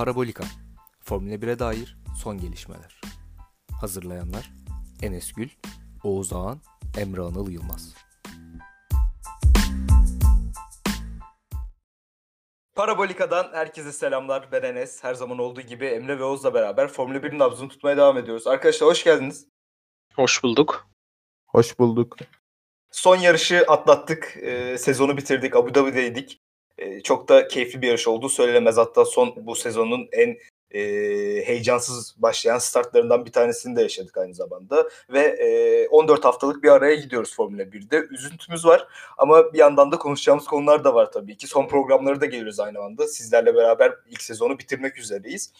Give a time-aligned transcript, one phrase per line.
[0.00, 0.44] Parabolika
[1.00, 3.00] Formula 1'e dair son gelişmeler.
[3.80, 4.50] Hazırlayanlar
[5.02, 5.48] Enes Gül,
[6.04, 6.60] Oğuz Ağan,
[6.98, 7.94] Emre Anıl Yılmaz.
[12.74, 14.52] Parabolika'dan herkese selamlar.
[14.52, 15.04] Ben Enes.
[15.04, 18.46] Her zaman olduğu gibi Emre ve Oğuz'la beraber Formula 1'in nabzını tutmaya devam ediyoruz.
[18.46, 19.48] Arkadaşlar hoş geldiniz.
[20.14, 20.88] Hoş bulduk.
[21.46, 22.16] Hoş bulduk.
[22.90, 24.36] Son yarışı atlattık.
[24.36, 25.56] Ee, sezonu bitirdik.
[25.56, 26.40] Abu Dhabi'deydik.
[26.80, 28.28] Ee, çok da keyifli bir yarış oldu.
[28.28, 28.76] Söylenemez.
[28.76, 30.36] Hatta son bu sezonun en
[30.70, 30.80] e,
[31.46, 34.88] heyecansız başlayan startlarından bir tanesini de yaşadık aynı zamanda.
[35.10, 38.06] Ve e, 14 haftalık bir araya gidiyoruz Formula 1'de.
[38.10, 38.86] Üzüntümüz var
[39.18, 41.46] ama bir yandan da konuşacağımız konular da var tabii ki.
[41.46, 43.08] Son programları da geliyoruz aynı anda.
[43.08, 45.52] Sizlerle beraber ilk sezonu bitirmek üzereyiz.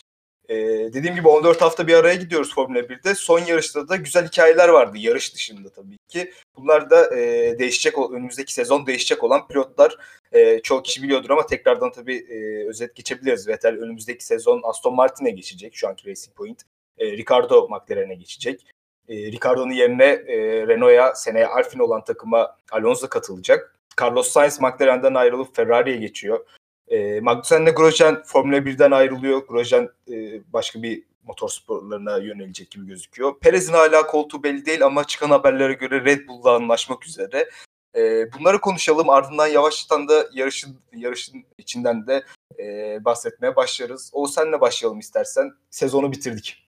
[0.50, 0.56] Ee,
[0.92, 3.14] dediğim gibi 14 hafta bir araya gidiyoruz Formula 1'de.
[3.14, 6.32] Son yarışta da güzel hikayeler vardı yarış dışında tabii ki.
[6.56, 9.96] Bunlar da e, değişecek önümüzdeki sezon değişecek olan pilotlar.
[10.32, 13.48] E, çoğu kişi biliyordur ama tekrardan tabii e, özet geçebiliriz.
[13.48, 16.62] Vettel önümüzdeki sezon Aston Martin'e geçecek şu anki Racing Point.
[16.98, 18.66] E, Ricardo McLaren'e geçecek.
[19.08, 23.76] E, Ricardo'nun yerine e, Renault'a seneye Alfin olan takıma Alonso katılacak.
[24.00, 26.46] Carlos Sainz McLaren'den ayrılıp Ferrari'ye geçiyor.
[26.90, 29.46] E, Magnussen'le Grosjean Formula 1'den ayrılıyor.
[29.46, 33.40] Grosjean e, başka bir motorsporlarına yönelecek gibi gözüküyor.
[33.40, 37.50] Perez'in hala koltuğu belli değil ama çıkan haberlere göre Red Bull'la anlaşmak üzere.
[37.96, 39.10] E, bunları konuşalım.
[39.10, 42.24] Ardından yavaştan da yarışın yarışın içinden de
[42.58, 44.10] e, bahsetmeye başlarız.
[44.12, 45.52] O senle başlayalım istersen.
[45.70, 46.68] Sezonu bitirdik.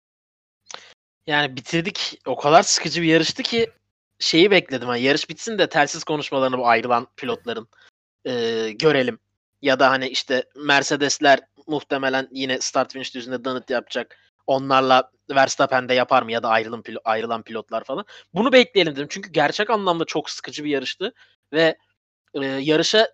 [1.26, 2.20] Yani bitirdik.
[2.26, 3.70] O kadar sıkıcı bir yarıştı ki
[4.18, 4.88] şeyi bekledim.
[4.88, 7.68] Yani yarış bitsin de telsiz konuşmalarını bu ayrılan pilotların
[8.24, 8.32] e,
[8.72, 9.18] görelim.
[9.62, 14.16] Ya da hani işte Mercedesler muhtemelen yine start finish düzünde donut yapacak.
[14.46, 18.04] Onlarla Verstappen de yapar mı ya da ayrılan, pilo- ayrılan pilotlar falan.
[18.34, 19.06] Bunu bekleyelim dedim.
[19.10, 21.14] Çünkü gerçek anlamda çok sıkıcı bir yarıştı.
[21.52, 21.78] Ve
[22.34, 23.08] e, yarışa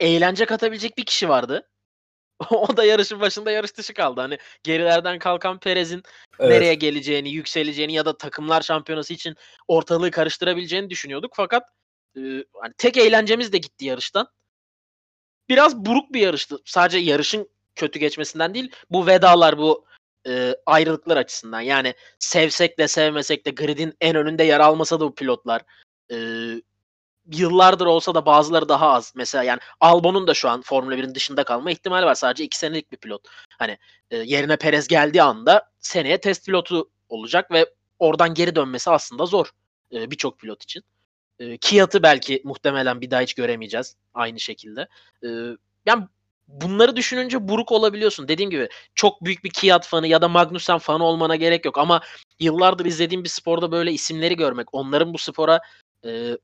[0.00, 1.68] eğlence katabilecek bir kişi vardı.
[2.50, 4.20] o da yarışın başında yarış dışı kaldı.
[4.20, 6.02] Hani gerilerden kalkan Perez'in
[6.38, 6.50] Evet.
[6.50, 9.34] nereye geleceğini, yükseleceğini ya da takımlar şampiyonası için
[9.68, 11.32] ortalığı karıştırabileceğini düşünüyorduk.
[11.36, 11.62] Fakat
[12.16, 12.20] e,
[12.62, 14.28] hani tek eğlencemiz de gitti yarıştan.
[15.48, 16.58] Biraz buruk bir yarıştı.
[16.64, 19.84] Sadece yarışın kötü geçmesinden değil, bu vedalar, bu
[20.26, 21.60] e, ayrılıklar açısından.
[21.60, 25.62] Yani sevsek de sevmesek de gridin en önünde yer almasa da bu pilotlar
[26.12, 26.16] e,
[27.32, 29.12] yıllardır olsa da bazıları daha az.
[29.16, 32.14] Mesela yani Albon'un da şu an Formula 1'in dışında kalma ihtimali var.
[32.14, 33.28] Sadece 2 senelik bir pilot.
[33.58, 33.78] Hani
[34.10, 37.66] e, yerine Perez geldiği anda seneye test pilotu olacak ve
[37.98, 39.50] oradan geri dönmesi aslında zor
[39.92, 40.82] e, birçok pilot için.
[41.38, 44.88] E, Kiat'ı belki muhtemelen bir daha hiç göremeyeceğiz aynı şekilde.
[45.24, 45.28] E,
[45.86, 46.04] yani
[46.48, 48.28] bunları düşününce buruk olabiliyorsun.
[48.28, 52.00] Dediğim gibi çok büyük bir Kiat fanı ya da Magnussen fanı olmana gerek yok ama
[52.40, 55.60] yıllardır izlediğim bir sporda böyle isimleri görmek, onların bu spora
[56.04, 56.38] e,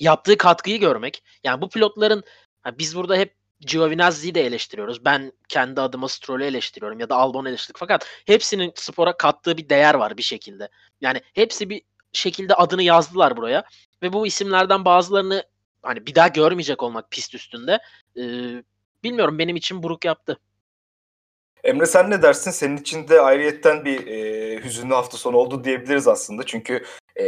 [0.00, 1.22] yaptığı katkıyı görmek.
[1.44, 2.22] Yani bu pilotların
[2.62, 5.04] ha biz burada hep Giovinazzi'yi de eleştiriyoruz.
[5.04, 7.78] Ben kendi adıma Stroll'ü eleştiriyorum ya da Albon'u eleştirdik.
[7.78, 10.68] Fakat hepsinin spora kattığı bir değer var bir şekilde.
[11.00, 13.64] Yani hepsi bir şekilde adını yazdılar buraya
[14.02, 15.44] ve bu isimlerden bazılarını
[15.82, 17.78] hani bir daha görmeyecek olmak pist üstünde
[18.16, 18.22] e,
[19.04, 20.38] bilmiyorum benim için buruk yaptı.
[21.64, 22.50] Emre sen ne dersin?
[22.50, 26.46] Senin için de ayrıyetten bir e, hüzünlü hafta sonu oldu diyebiliriz aslında.
[26.46, 26.84] Çünkü
[27.16, 27.24] e,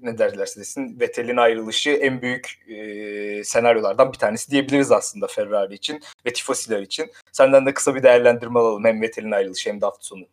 [0.00, 6.00] ne derlerse desin Vettel'in ayrılışı en büyük e, senaryolardan bir tanesi diyebiliriz aslında Ferrari için
[6.26, 7.10] ve tifosiler için.
[7.32, 10.26] Senden de kısa bir değerlendirme alalım hem Vettel'in ayrılışı hem de hafta sonu.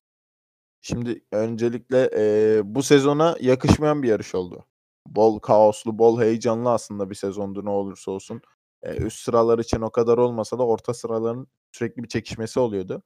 [0.81, 4.65] Şimdi öncelikle e, bu sezona yakışmayan bir yarış oldu.
[5.07, 8.41] Bol kaoslu, bol heyecanlı aslında bir sezondu ne olursa olsun.
[8.83, 13.03] E, üst sıralar için o kadar olmasa da orta sıraların sürekli bir çekişmesi oluyordu.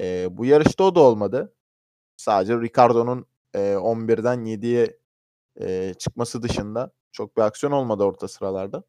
[0.00, 1.54] E, bu yarışta o da olmadı.
[2.16, 4.98] Sadece Ricardo'nun e, 11'den 7'ye
[5.60, 8.84] e, çıkması dışında çok bir aksiyon olmadı orta sıralarda.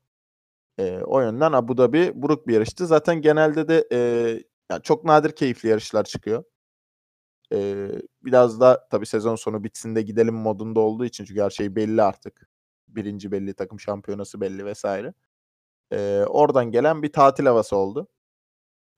[0.79, 2.87] E, o yönden Abu Dhabi buruk bir yarıştı.
[2.87, 3.97] Zaten genelde de e,
[4.71, 6.43] yani çok nadir keyifli yarışlar çıkıyor.
[7.53, 7.87] E,
[8.23, 12.01] biraz da tabii sezon sonu bitsin de gidelim modunda olduğu için çünkü her şey belli
[12.03, 12.49] artık.
[12.87, 15.13] Birinci belli, takım şampiyonası belli vesaire.
[15.91, 18.07] E, oradan gelen bir tatil havası oldu.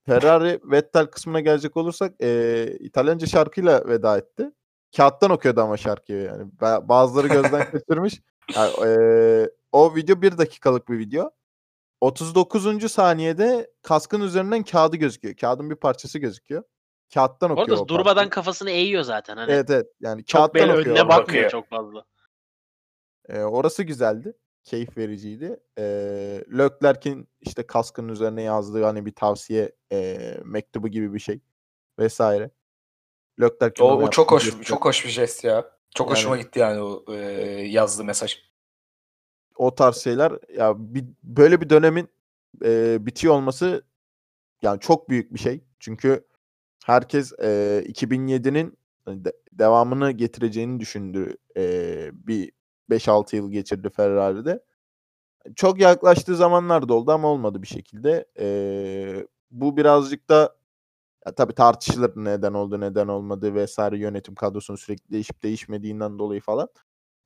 [0.05, 4.51] Ferrari Vettel kısmına gelecek olursak e, İtalyanca şarkıyla veda etti.
[4.97, 6.43] Kağıttan okuyordu ama şarkıyı yani.
[6.61, 8.21] Ba- Bazıları gözden kaçırmış.
[8.55, 11.31] Yani, e, o video bir dakikalık bir video.
[12.01, 12.91] 39.
[12.91, 15.35] saniyede kaskın üzerinden kağıdı gözüküyor.
[15.35, 16.63] Kağıdın bir parçası gözüküyor.
[17.13, 18.29] Kağıttan okuyor Orada durmadan parçayı.
[18.29, 19.37] kafasını eğiyor zaten.
[19.37, 19.87] Hani Evet evet.
[20.01, 20.85] Yani çok kağıttan okuyor.
[20.85, 21.49] önüne bakmıyor Bakıyor.
[21.49, 22.05] çok fazla.
[23.29, 24.33] Ee, orası güzeldi.
[24.63, 25.59] Keyif vericiydi.
[25.77, 31.39] Ee, Leclerc'in işte kaskın üzerine yazdığı hani bir tavsiye e, mektubu gibi bir şey
[31.99, 32.51] vesaire.
[33.41, 34.63] Leclerc'in O, o çok hoş gesti.
[34.63, 35.77] çok hoş bir jest ya.
[35.95, 37.17] Çok Yani- hoşuma gitti yani o e,
[37.67, 38.37] yazdığı mesaj.
[39.55, 42.09] o tarz şeyler ya bir, böyle bir dönemin
[42.65, 43.83] e, bitiyor olması
[44.61, 45.63] yani çok büyük bir şey.
[45.79, 46.27] Çünkü
[46.87, 51.37] herkes e, 2007'nin de- devamını getireceğini düşündü.
[51.57, 52.51] E, bir
[52.89, 54.63] 5-6 yıl geçirdi Ferrari'de.
[55.55, 58.25] Çok yaklaştığı zamanlar da oldu ama olmadı bir şekilde.
[58.39, 60.57] E, bu birazcık da
[61.27, 66.69] ya tabii tartışılır neden oldu neden olmadı vesaire yönetim kadrosunun sürekli değişip değişmediğinden dolayı falan.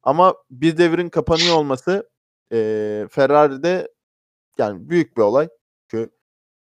[0.04, 2.10] Ama bir devrin kapanıyor olması
[2.54, 3.94] e, Ferrari'de
[4.60, 5.50] yani büyük bir olay.
[5.88, 6.12] Çünkü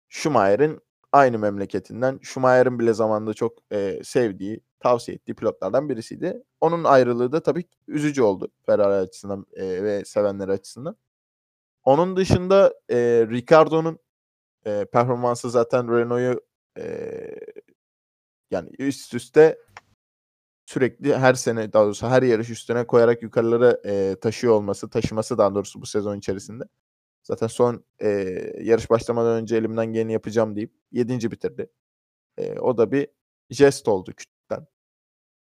[0.09, 6.43] Schumacher'in aynı memleketinden Schumacher'in bile zamanında çok e, sevdiği, tavsiye ettiği pilotlardan birisiydi.
[6.61, 10.97] Onun ayrılığı da tabii üzücü oldu Ferrari açısından e, ve sevenler açısından.
[11.83, 12.97] Onun dışında e,
[13.31, 13.99] Ricardo'nun
[14.65, 16.41] e, performansı zaten Renault'u
[16.79, 16.85] e,
[18.51, 19.57] yani üst üste
[20.65, 25.55] sürekli her sene daha doğrusu her yarış üstüne koyarak yukarılara e, taşıyor olması, taşıması daha
[25.55, 26.63] doğrusu bu sezon içerisinde.
[27.27, 28.07] Zaten son e,
[28.61, 31.31] yarış başlamadan önce elimden geleni yapacağım deyip 7.
[31.31, 31.69] bitirdi.
[32.37, 33.07] E, o da bir
[33.49, 34.67] jest oldu küçükten.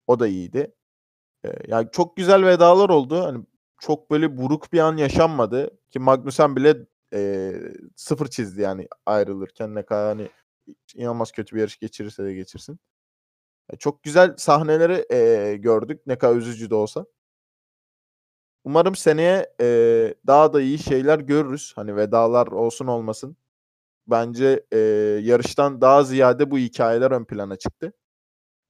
[0.06, 0.74] O da iyiydi.
[1.46, 3.24] E, yani çok güzel vedalar oldu.
[3.24, 3.44] Hani
[3.80, 6.76] çok böyle buruk bir an yaşanmadı ki Magnussen bile
[7.14, 7.52] e,
[7.96, 10.30] sıfır çizdi yani ayrılırken ne kadar hani
[10.94, 12.78] inanılmaz kötü bir yarış geçirirse de geçirsin.
[13.70, 17.06] E, Çok güzel sahneleri e, gördük ne kadar üzücü de olsa.
[18.66, 19.66] Umarım seneye e,
[20.26, 21.72] daha da iyi şeyler görürüz.
[21.76, 23.36] Hani vedalar olsun olmasın.
[24.06, 24.78] Bence e,
[25.22, 27.92] yarıştan daha ziyade bu hikayeler ön plana çıktı.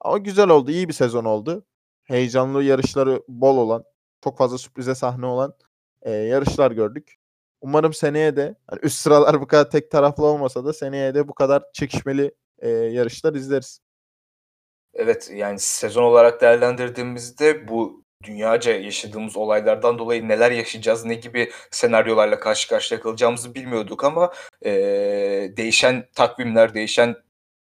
[0.00, 0.70] Ama güzel oldu.
[0.70, 1.66] iyi bir sezon oldu.
[2.04, 3.84] Heyecanlı yarışları bol olan,
[4.24, 5.54] çok fazla sürprize sahne olan
[6.02, 7.16] e, yarışlar gördük.
[7.60, 11.34] Umarım seneye de hani üst sıralar bu kadar tek taraflı olmasa da seneye de bu
[11.34, 13.80] kadar çekişmeli e, yarışlar izleriz.
[14.94, 22.40] Evet yani sezon olarak değerlendirdiğimizde bu dünyaca yaşadığımız olaylardan dolayı neler yaşayacağız, ne gibi senaryolarla
[22.40, 24.32] karşı karşıya kalacağımızı bilmiyorduk ama
[24.64, 27.16] eee, değişen takvimler, değişen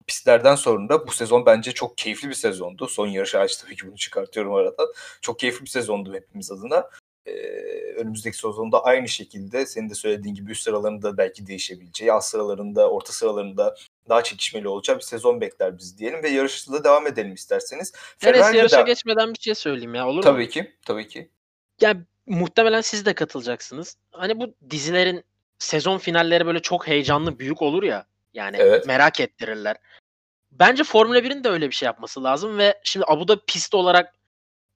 [0.06, 2.88] pistlerden sonra da bu sezon bence çok keyifli bir sezondu.
[2.88, 4.86] Son yarış hariç tabii ki bunu çıkartıyorum aradan.
[5.22, 6.90] Çok keyifli bir sezondu hepimiz adına.
[7.26, 12.90] Eee, önümüzdeki sezonda aynı şekilde senin de söylediğin gibi üst sıralarında belki değişebileceği, alt sıralarında,
[12.90, 13.76] orta sıralarında
[14.08, 17.92] daha çekişmeli olacağı bir sezon bekler bizi diyelim ve yarışta da devam edelim isterseniz.
[18.18, 20.22] Ferrari'de yarışa de- geçmeden bir şey söyleyeyim ya olur mu?
[20.22, 21.30] Tabii ki, tabii ki.
[21.80, 23.96] Yani muhtemelen siz de katılacaksınız.
[24.12, 25.24] Hani bu dizilerin
[25.58, 28.06] sezon finalleri böyle çok heyecanlı, büyük olur ya.
[28.34, 28.86] Yani Evet.
[28.86, 29.76] merak ettirirler.
[30.52, 34.14] Bence Formula 1'in de öyle bir şey yapması lazım ve şimdi Abu Dhabi pist olarak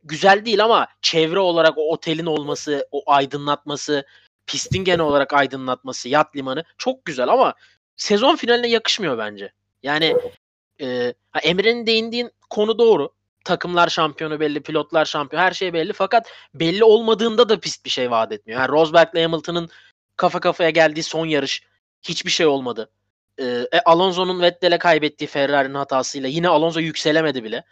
[0.04, 4.06] güzel değil ama çevre olarak o otelin olması, o aydınlatması,
[4.46, 7.54] pistin genel olarak aydınlatması, yat limanı çok güzel ama
[7.98, 9.52] sezon finaline yakışmıyor bence.
[9.82, 10.16] Yani
[10.80, 13.12] e, Emre'nin değindiğin konu doğru.
[13.44, 15.92] Takımlar şampiyonu belli, pilotlar şampiyon, her şey belli.
[15.92, 18.60] Fakat belli olmadığında da pist bir şey vaat etmiyor.
[18.60, 19.70] Yani Rosberg'le Hamilton'ın
[20.16, 21.62] kafa kafaya geldiği son yarış
[22.02, 22.90] hiçbir şey olmadı.
[23.38, 27.64] Ee, e, Alonso'nun Vettel'e kaybettiği Ferrari'nin hatasıyla yine Alonso yükselemedi bile.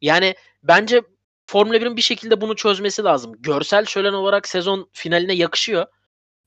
[0.00, 1.02] Yani bence
[1.46, 3.32] Formula 1'in bir şekilde bunu çözmesi lazım.
[3.38, 5.86] Görsel şölen olarak sezon finaline yakışıyor.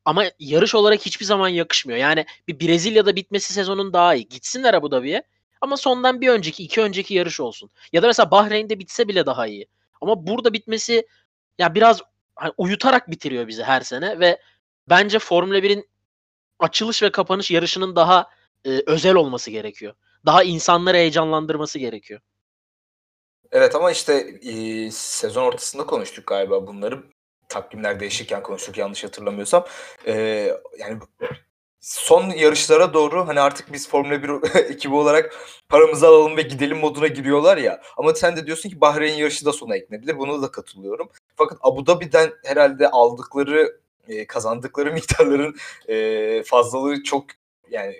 [0.06, 2.00] Ama yarış olarak hiçbir zaman yakışmıyor.
[2.00, 4.28] Yani bir Brezilya'da bitmesi sezonun daha iyi.
[4.28, 5.24] Gitsinler Abu Dhabi'ye.
[5.62, 7.70] Ama sondan bir önceki, iki önceki yarış olsun.
[7.94, 9.68] Ya da mesela Bahreyn'de bitse bile daha iyi.
[10.02, 11.08] Ama burada bitmesi
[11.60, 12.02] ya biraz
[12.36, 14.42] hani uyutarak bitiriyor bizi her sene ve
[14.90, 15.90] bence Formula 1'in
[16.60, 18.30] açılış ve kapanış yarışının daha
[18.66, 19.94] e, özel olması gerekiyor.
[20.26, 22.22] Daha insanları heyecanlandırması gerekiyor.
[23.52, 27.04] Evet ama işte e, sezon ortasında konuştuk galiba bunları.
[27.52, 29.66] Takvimler değişirken konuştuk yanlış hatırlamıyorsam.
[30.08, 30.14] E,
[30.80, 31.00] yani
[31.82, 35.36] son yarışlara doğru hani artık biz Formula 1 ekibi olarak
[35.70, 37.82] paramızı alalım ve gidelim moduna giriyorlar ya.
[37.98, 40.18] Ama sen de diyorsun ki Bahreyn yarışı da sona eklenebilir.
[40.18, 41.10] Buna da katılıyorum.
[41.36, 45.56] Fakat Abu Dhabi'den herhalde aldıkları e, kazandıkları miktarların
[45.88, 47.26] e, fazlalığı çok
[47.70, 47.96] yani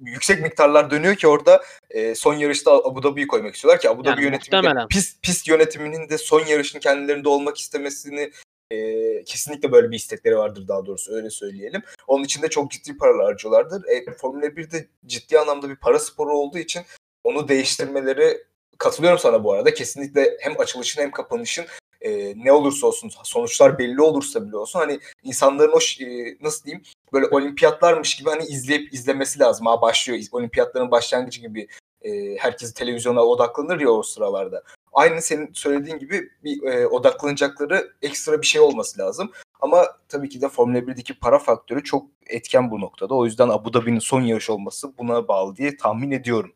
[0.00, 4.10] yüksek miktarlar dönüyor ki orada e, son yarışta Abu Dhabi'yi koymak istiyorlar ki Abu Dhabi
[4.10, 8.32] Yani yönetiminde pist, pist yönetiminin de son yarışın kendilerinde olmak istemesini
[8.72, 11.82] e, kesinlikle böyle bir istekleri vardır daha doğrusu öyle söyleyelim.
[12.06, 13.84] Onun için de çok ciddi paralar harcıyorlardır.
[13.88, 16.82] E, Formula 1'de ciddi anlamda bir para sporu olduğu için
[17.24, 18.42] onu değiştirmeleri
[18.78, 19.74] katılıyorum sana bu arada.
[19.74, 21.64] Kesinlikle hem açılışın hem kapanışın
[22.00, 26.82] e, ne olursa olsun sonuçlar belli olursa bile olsun hani insanların o e, nasıl diyeyim
[27.12, 29.66] böyle olimpiyatlarmış gibi hani izleyip izlemesi lazım.
[29.66, 31.68] Ha başlıyor olimpiyatların başlangıcı gibi
[32.02, 34.62] e, herkes televizyona odaklanır ya o sıralarda.
[34.92, 39.32] Aynı senin söylediğin gibi bir e, odaklanacakları ekstra bir şey olması lazım.
[39.60, 43.14] Ama tabii ki de Formula 1'deki para faktörü çok etken bu noktada.
[43.14, 46.52] O yüzden Abu Dhabi'nin son yarış olması buna bağlı diye tahmin ediyorum.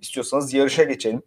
[0.00, 1.22] İstiyorsanız yarışa geçelim.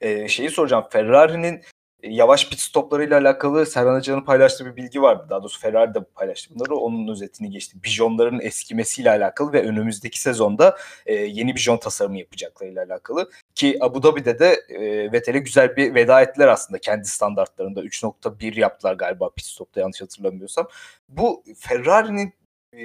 [0.00, 0.84] E, şeyi soracağım.
[0.90, 1.62] Ferrari'nin
[2.02, 5.26] yavaş pit stoplarıyla alakalı Serhan Hoca'nın paylaştığı bir bilgi vardı.
[5.30, 6.74] Daha doğrusu Ferrari de paylaştı bunları.
[6.74, 7.76] Onun özetini geçti.
[7.84, 10.76] Bijonların eskimesiyle alakalı ve önümüzdeki sezonda
[11.06, 13.30] e, yeni bijon tasarımı yapacaklarıyla alakalı.
[13.54, 17.80] Ki Abu Dhabi'de de e, Vettel'e güzel bir veda ettiler aslında kendi standartlarında.
[17.80, 20.68] 3.1 yaptılar galiba pit stopta yanlış hatırlamıyorsam.
[21.08, 22.34] Bu Ferrari'nin
[22.72, 22.80] e,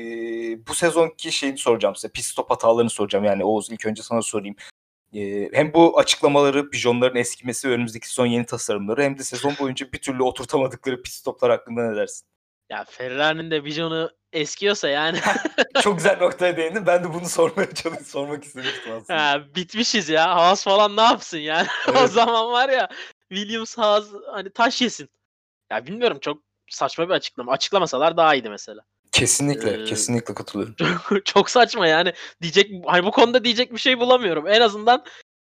[0.68, 2.10] bu sezonki şeyini soracağım size.
[2.12, 3.26] Pit stop hatalarını soracağım.
[3.26, 4.56] Yani Oğuz ilk önce sana sorayım.
[5.16, 9.92] E, hem bu açıklamaları, bijonların eskimesi ve önümüzdeki son yeni tasarımları hem de sezon boyunca
[9.92, 12.28] bir türlü oturtamadıkları pit stoplar hakkında ne dersin?
[12.70, 15.20] Ya Ferrari'nin de vijonu eskiyorsa yani.
[15.82, 16.86] Çok güzel noktaya değindin.
[16.86, 19.30] Ben de bunu sormaya çalıştım, sormak istemiştim aslında.
[19.32, 20.36] ha, bitmişiz ya.
[20.36, 21.68] Haas falan ne yapsın yani?
[21.88, 22.10] o Evet.
[22.12, 22.88] zaman var ya
[23.30, 25.10] Williams Haas hani taş yesin.
[25.72, 27.52] Ya bilmiyorum çok saçma bir açıklama.
[27.52, 28.82] Açıklamasalar daha iyiydi mesela.
[29.16, 30.76] Kesinlikle, Ee, kesinlikle katılıyorum.
[31.26, 32.14] çok saçma yani.
[32.42, 34.48] Diyecek hani bu konuda diyecek bir şey bulamıyorum.
[34.48, 35.06] En azından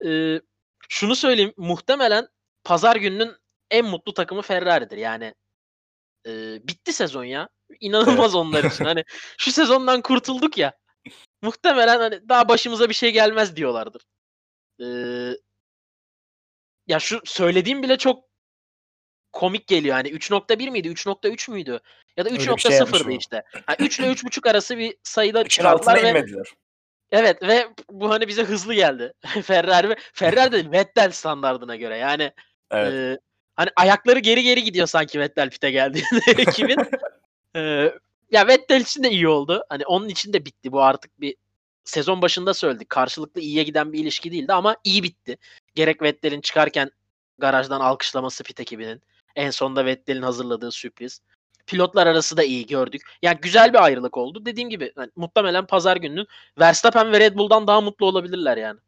[0.06, 0.40] e,
[0.88, 1.52] şunu söyleyeyim.
[1.56, 2.28] Muhtemelen
[2.64, 3.32] pazar gününün
[3.70, 4.96] en mutlu takımı Ferrari'dir.
[4.96, 5.34] Yani
[6.26, 6.30] e,
[6.68, 7.48] bitti sezon ya.
[7.80, 8.84] İnanılmaz onlar için.
[8.84, 9.04] Hani
[9.38, 10.72] şu sezondan kurtulduk ya.
[11.42, 14.02] Muhtemelen hani daha başımıza bir şey gelmez diyorlardır.
[14.80, 14.86] E,
[16.86, 18.24] ya şu söylediğim bile çok
[19.34, 19.94] komik geliyor.
[19.94, 20.88] Hani 3.1 miydi?
[20.88, 21.80] 3.3 müydü?
[22.16, 23.42] Ya da Öyle bir şey 3.0'dı yapmış işte.
[23.66, 26.46] Ha, 3 ile 3.5 arası bir sayıda çıkardılar ve inmediler.
[27.12, 29.12] Evet ve bu hani bize hızlı geldi.
[29.42, 31.96] Ferrari ve Ferrari de Vettel standardına göre.
[31.96, 32.32] Yani
[32.70, 32.92] Evet.
[32.92, 33.18] e,
[33.56, 36.78] hani ayakları geri geri gidiyor sanki Vettel pite geldiğinde ekibin.
[37.56, 37.92] E,
[38.30, 39.64] ya Vettel için de iyi oldu.
[39.68, 40.72] Hani onun için de bitti.
[40.72, 41.36] Bu artık bir
[41.84, 42.88] sezon başında söyledik.
[42.88, 45.38] Karşılıklı iyiye giden bir ilişki değildi ama iyi bitti.
[45.74, 46.90] Gerek Vettel'in çıkarken
[47.38, 49.02] garajdan alkışlaması pit ekibinin.
[49.36, 51.20] En sonunda Vettel'in hazırladığı sürpriz.
[51.66, 53.02] Pilotlar arası da iyi gördük.
[53.22, 54.46] Yani güzel bir ayrılık oldu.
[54.46, 56.26] Dediğim gibi hani muhtemelen pazar gününün
[56.58, 58.80] Verstappen ve Red Bull'dan daha mutlu olabilirler yani.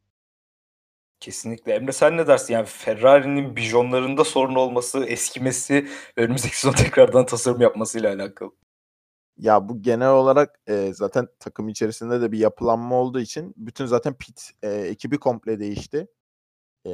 [1.20, 1.74] Kesinlikle.
[1.74, 2.54] Emre sen ne dersin?
[2.54, 5.88] Yani Ferrari'nin bijonlarında sorun olması, eskimesi
[6.18, 8.50] ve önümüzdeki sezon tekrardan tasarım yapmasıyla alakalı.
[9.38, 14.14] Ya bu genel olarak e, zaten takım içerisinde de bir yapılanma olduğu için bütün zaten
[14.14, 16.06] pit e, ekibi komple değişti.
[16.86, 16.92] E,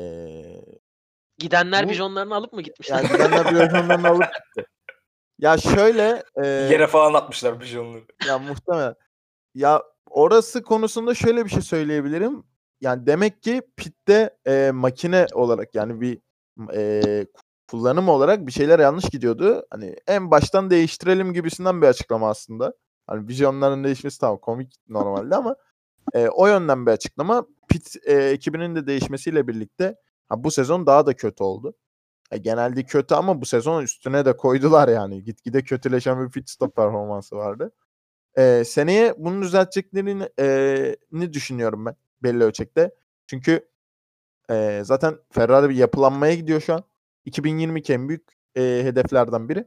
[1.38, 2.96] Gidenler Bu- bijonlarını alıp mı gitmişler?
[2.96, 4.68] yani gidenler önlemlerini alıp gitti.
[5.38, 8.04] Ya şöyle e, Yere falan atmışlar bijonları.
[8.28, 8.94] ya muhtemelen
[9.54, 12.44] ya orası konusunda şöyle bir şey söyleyebilirim.
[12.80, 16.18] Yani demek ki pitte e, makine olarak yani bir
[16.74, 17.26] e,
[17.70, 19.66] kullanım olarak bir şeyler yanlış gidiyordu.
[19.70, 22.74] Hani en baştan değiştirelim gibisinden bir açıklama aslında.
[23.06, 25.56] Hani vizyonların değişmesi tamam komik normalde ama
[26.14, 27.46] e, o yönden bir açıklama.
[27.68, 29.94] Pit e, ekibinin de değişmesiyle birlikte
[30.32, 31.74] ha, bu sezon daha da kötü oldu.
[32.30, 35.24] E, genelde kötü ama bu sezon üstüne de koydular yani.
[35.24, 37.72] Gitgide kötüleşen bir pit stop performansı vardı.
[38.38, 42.94] E, seneye bunu düzelteceklerini e, düşünüyorum ben belli ölçekte.
[43.26, 43.68] Çünkü
[44.50, 46.84] e, zaten Ferrari bir yapılanmaya gidiyor şu an.
[47.24, 49.66] 2022 en büyük e, hedeflerden biri.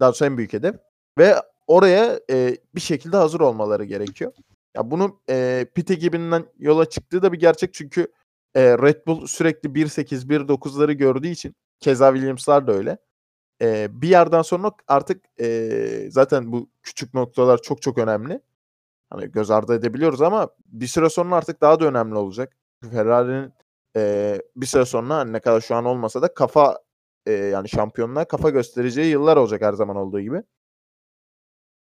[0.00, 0.76] Daha doğrusu en büyük hedef.
[1.18, 1.34] Ve
[1.66, 4.32] oraya e, bir şekilde hazır olmaları gerekiyor.
[4.76, 8.12] Ya bunu e, pit ekibinden yola çıktığı da bir gerçek çünkü
[8.54, 12.98] e, Red Bull sürekli 1.8, 1.9'ları gördüğü için keza Williams'lar da öyle.
[13.62, 18.40] E, bir yerden sonra artık e, zaten bu küçük noktalar çok çok önemli.
[19.10, 22.56] Hani göz ardı edebiliyoruz ama bir süre sonra artık daha da önemli olacak.
[22.92, 23.52] Ferrari'nin
[23.96, 26.78] e, bir süre sonra hani ne kadar şu an olmasa da kafa
[27.26, 30.42] e, yani şampiyonluğa kafa göstereceği yıllar olacak her zaman olduğu gibi.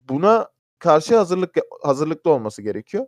[0.00, 0.48] Buna
[0.78, 3.06] karşı hazırlık hazırlıklı olması gerekiyor.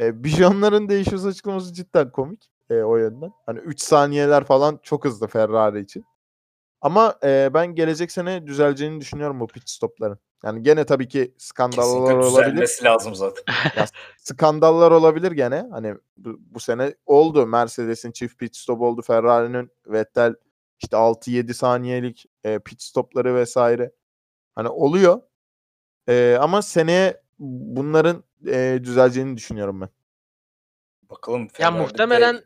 [0.00, 3.32] E, Bijonların değişmesi açıklaması cidden komik e, o yönden.
[3.46, 6.04] Hani 3 saniyeler falan çok hızlı Ferrari için.
[6.80, 10.18] Ama e, ben gelecek sene düzeleceğini düşünüyorum bu pit stopların.
[10.44, 12.50] Yani gene tabii ki skandallar Kesinlikle olabilir.
[12.52, 13.44] düzelmesi lazım zaten.
[14.18, 15.66] skandallar olabilir gene.
[15.70, 17.46] Hani bu, bu sene oldu.
[17.46, 19.02] Mercedes'in çift pit stop oldu.
[19.02, 20.34] Ferrari'nin Vettel
[20.82, 23.92] işte 6-7 saniyelik e, pit stopları vesaire.
[24.54, 25.20] Hani oluyor.
[26.08, 29.88] E, ama seneye bunların e, düzeleceğini düşünüyorum ben.
[31.10, 31.48] Bakalım.
[31.58, 32.42] ya muhtemelen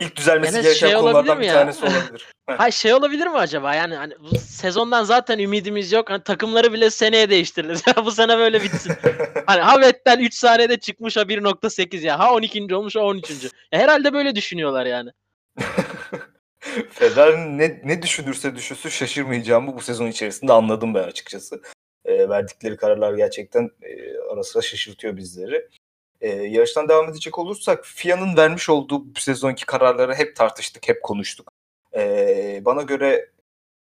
[0.00, 1.52] ilk düzelmesi Enes gereken şey konulardan bir ya?
[1.54, 2.26] tanesi olabilir.
[2.48, 2.58] Heh.
[2.58, 3.74] ha şey olabilir mi acaba?
[3.74, 6.10] Yani hani bu sezondan zaten ümidimiz yok.
[6.10, 7.82] Hani takımları bile seneye değiştiririz.
[8.04, 8.92] bu sene böyle bitsin.
[9.46, 12.18] Hani ha Vettel 3 saniyede çıkmış ha 1.8 ya.
[12.18, 12.74] Ha 12.
[12.74, 13.30] olmuş ha 13.
[13.30, 15.10] Ya herhalde böyle düşünüyorlar yani.
[16.90, 21.62] Ferrari ne, ne düşünürse düşünsün şaşırmayacağımı bu sezon içerisinde anladım ben açıkçası.
[22.04, 25.68] E, verdikleri kararlar gerçekten e, ara sıra şaşırtıyor bizleri.
[26.20, 31.52] E, yarıştan devam edecek olursak FIA'nın vermiş olduğu bu sezonki kararları hep tartıştık, hep konuştuk.
[31.96, 33.30] E, bana göre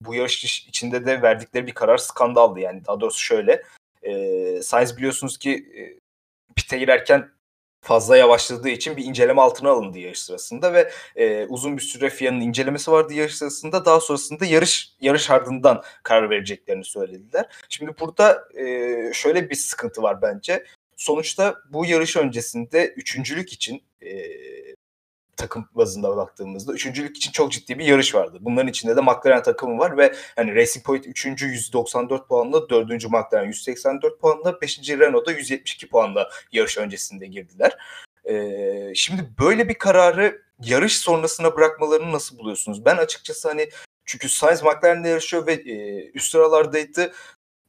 [0.01, 2.61] bu yarış iç- içinde de verdikleri bir karar skandaldı.
[2.61, 3.63] Yani daha doğrusu şöyle.
[4.03, 5.81] E, Sainz biliyorsunuz ki e,
[6.57, 7.31] pite girerken
[7.83, 12.41] fazla yavaşladığı için bir inceleme altına alındı yarış sırasında ve e, uzun bir süre FIA'nın
[12.41, 13.85] incelemesi vardı yarış sırasında.
[13.85, 17.47] Daha sonrasında yarış yarış ardından karar vereceklerini söylediler.
[17.69, 20.65] Şimdi burada e, şöyle bir sıkıntı var bence.
[20.99, 24.09] Sonuçta bu yarış öncesinde üçüncülük için e,
[25.37, 28.39] takım bazında baktığımızda üçüncülük için çok ciddi bir yarış vardı.
[28.41, 31.27] Bunların içinde de McLaren takımı var ve hani Racing Point 3.
[31.27, 32.91] 194 puanla, 4.
[32.91, 34.89] McLaren 184 puanla, 5.
[34.89, 37.79] Renault'da 172 puanla yarış öncesinde girdiler.
[38.25, 42.85] Ee, şimdi böyle bir kararı yarış sonrasına bırakmalarını nasıl buluyorsunuz?
[42.85, 43.71] Ben açıkçası hani
[44.05, 47.13] çünkü Sainz McLaren'le yarışıyor ve e, üst sıralardaydı.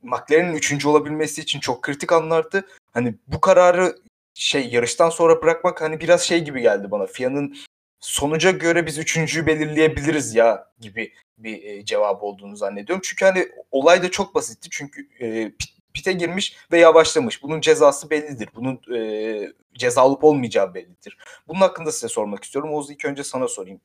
[0.03, 2.65] McLaren'in üçüncü olabilmesi için çok kritik anlardı.
[2.91, 3.96] Hani bu kararı
[4.34, 7.05] şey yarıştan sonra bırakmak hani biraz şey gibi geldi bana.
[7.05, 7.55] FIA'nın
[8.00, 13.01] sonuca göre biz üçüncüyü belirleyebiliriz ya gibi bir e, cevap olduğunu zannediyorum.
[13.05, 14.69] Çünkü hani olay da çok basitti.
[14.72, 15.51] Çünkü e,
[15.93, 17.43] pite girmiş ve yavaşlamış.
[17.43, 18.50] Bunun cezası bellidir.
[18.55, 21.17] Bunun e, ceza alıp olmayacağı bellidir.
[21.48, 22.74] Bunun hakkında size sormak istiyorum.
[22.74, 23.81] Oğuz ilk önce sana sorayım.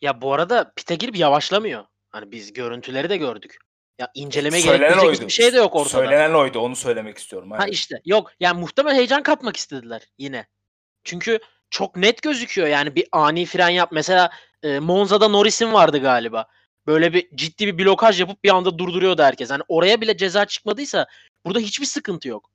[0.00, 1.84] Ya bu arada pite girip yavaşlamıyor.
[2.10, 3.58] Hani biz görüntüleri de gördük.
[4.00, 5.88] Ya inceleme gerektirecek hiçbir şey de yok ortada.
[5.88, 6.58] Söylenen oydu.
[6.58, 7.50] Onu söylemek istiyorum.
[7.50, 7.72] Ha Aynen.
[7.72, 10.46] işte yok yani muhtemelen heyecan katmak istediler yine.
[11.04, 11.38] Çünkü
[11.70, 13.88] çok net gözüküyor yani bir ani fren yap.
[13.92, 14.30] Mesela
[14.62, 16.46] e, Monza'da Norris'in vardı galiba.
[16.86, 19.50] Böyle bir ciddi bir blokaj yapıp bir anda durduruyordu herkes.
[19.50, 21.06] Yani oraya bile ceza çıkmadıysa
[21.44, 22.50] burada hiçbir sıkıntı yok.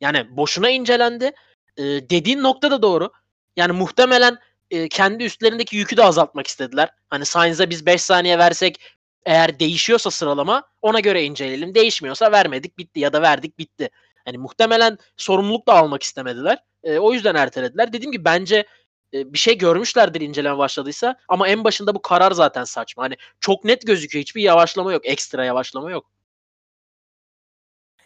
[0.00, 1.32] Yani boşuna incelendi.
[1.76, 3.12] E, dediğin nokta da doğru.
[3.56, 4.38] Yani muhtemelen
[4.70, 6.88] e, kendi üstlerindeki yükü de azaltmak istediler.
[7.10, 8.80] Hani Sainz'a biz 5 saniye versek
[9.26, 11.74] eğer değişiyorsa sıralama ona göre inceleyelim.
[11.74, 13.90] Değişmiyorsa vermedik bitti ya da verdik bitti.
[14.24, 16.58] Hani muhtemelen sorumluluk da almak istemediler.
[16.84, 17.92] E, o yüzden ertelediler.
[17.92, 18.66] Dediğim gibi bence
[19.14, 23.02] e, bir şey görmüşlerdir inceleme başladıysa ama en başında bu karar zaten saçma.
[23.02, 24.20] Hani çok net gözüküyor.
[24.22, 25.06] Hiçbir yavaşlama yok.
[25.06, 26.10] Ekstra yavaşlama yok.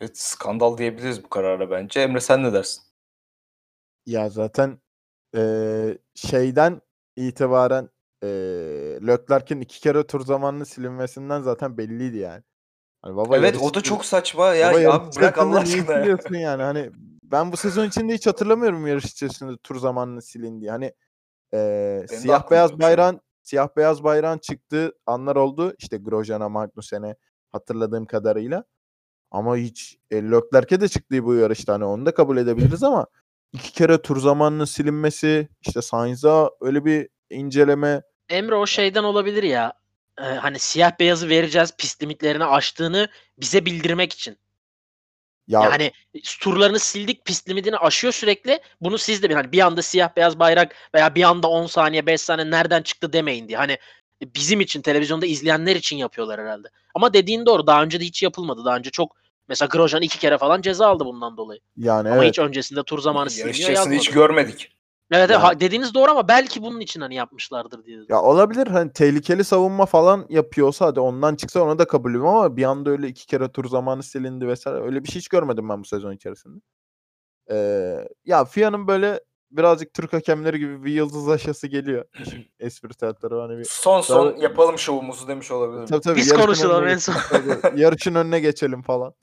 [0.00, 2.00] Evet skandal diyebiliriz bu karara bence.
[2.00, 2.82] Emre sen ne dersin?
[4.06, 4.78] Ya zaten
[5.35, 6.80] eee, şeyden
[7.16, 7.88] itibaren
[8.23, 8.28] eee
[9.06, 12.42] Leclerc'in iki kere tur zamanını silinmesinden zaten belliydi yani.
[13.02, 14.70] Hani baba evet o da çok saçma ya.
[14.70, 16.18] baba yarış bırak Allah aşkına ya.
[16.30, 16.90] yani hani
[17.23, 20.70] ben bu sezon içinde hiç hatırlamıyorum yarış içerisinde tur zamanını silindiği.
[20.70, 20.92] Hani
[21.52, 25.74] Benim de siyah beyaz bayrağın siyah beyaz bayrağın çıktığı anlar oldu.
[25.79, 27.16] İşte Grosjean'a, Magnussen'e
[27.52, 28.64] hatırladığım kadarıyla.
[29.31, 33.07] Ama hiç e, Leclerc'e de çıktığı bu yarışta hani onu da kabul edebiliriz ama
[33.52, 39.73] iki kere tur zamanının silinmesi, işte Sainz'a öyle bir inceleme Emre o şeyden olabilir ya.
[40.21, 43.09] e, hani siyah beyazı vereceğiz pist limitlerini aştığını
[43.39, 44.39] bize bildirmek için.
[45.49, 45.93] ya Yani
[46.41, 48.61] turlarını sildik pist limitini aşıyor sürekli.
[48.81, 52.07] Bunu siz de bir hani bir anda siyah beyaz bayrak veya bir anda 10 saniye
[52.07, 53.59] 5 saniye nereden çıktı demeyin diye.
[53.59, 53.79] Hani
[54.23, 56.69] bizim için televizyonda izleyenler için yapıyorlar herhalde.
[56.95, 57.67] Ama dediğin doğru.
[57.67, 58.65] Daha önce de hiç yapılmadı.
[58.65, 59.17] Daha önce çok
[59.49, 61.61] mesela Grosjean iki kere falan ceza aldı bundan dolayı.
[61.77, 62.29] yani Ama evet.
[62.29, 63.97] hiç öncesinde tur zamanı siliniyor yazmadı.
[63.97, 64.76] hiç görmedik.
[65.12, 67.99] Evet, Yani- ha- dediğiniz doğru ama belki bunun için hani yapmışlardır diye.
[68.09, 72.64] Ya olabilir hani tehlikeli savunma falan yapıyorsa hadi ondan çıksa ona da kabulüm ama bir
[72.64, 75.85] anda öyle iki kere tur zamanı silindi vesaire öyle bir şey hiç görmedim ben bu
[75.85, 76.61] sezon içerisinde.
[77.51, 82.05] Ee, ya FIA'nın böyle birazcık Türk hakemleri gibi bir yıldız aşası geliyor.
[82.23, 85.87] İşin espritüel tarafı hani bir Son son Tabii- yapalım şovumuzu demiş olabilirim.
[85.87, 86.16] Tabii tabii.
[86.16, 87.14] Biz konuşalım önüne en son.
[87.77, 89.14] yarışın önüne geçelim falan.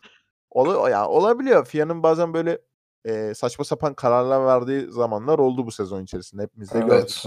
[0.52, 1.66] Olu ya olabiliyor.
[1.66, 2.60] FIA'nın bazen böyle
[3.06, 6.42] e, saçma sapan kararlar verdiği zamanlar oldu bu sezon içerisinde.
[6.42, 7.24] Hepimiz de gördük.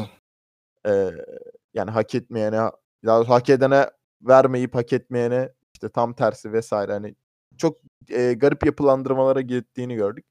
[0.84, 1.14] Evet.
[1.18, 1.24] E,
[1.74, 2.70] yani hak etmeyene,
[3.04, 3.90] daha hak edene
[4.22, 6.92] vermeyip hak etmeyene işte tam tersi vesaire.
[6.92, 7.14] Hani
[7.58, 7.76] çok
[8.08, 10.24] e, garip yapılandırmalara gittiğini gördük.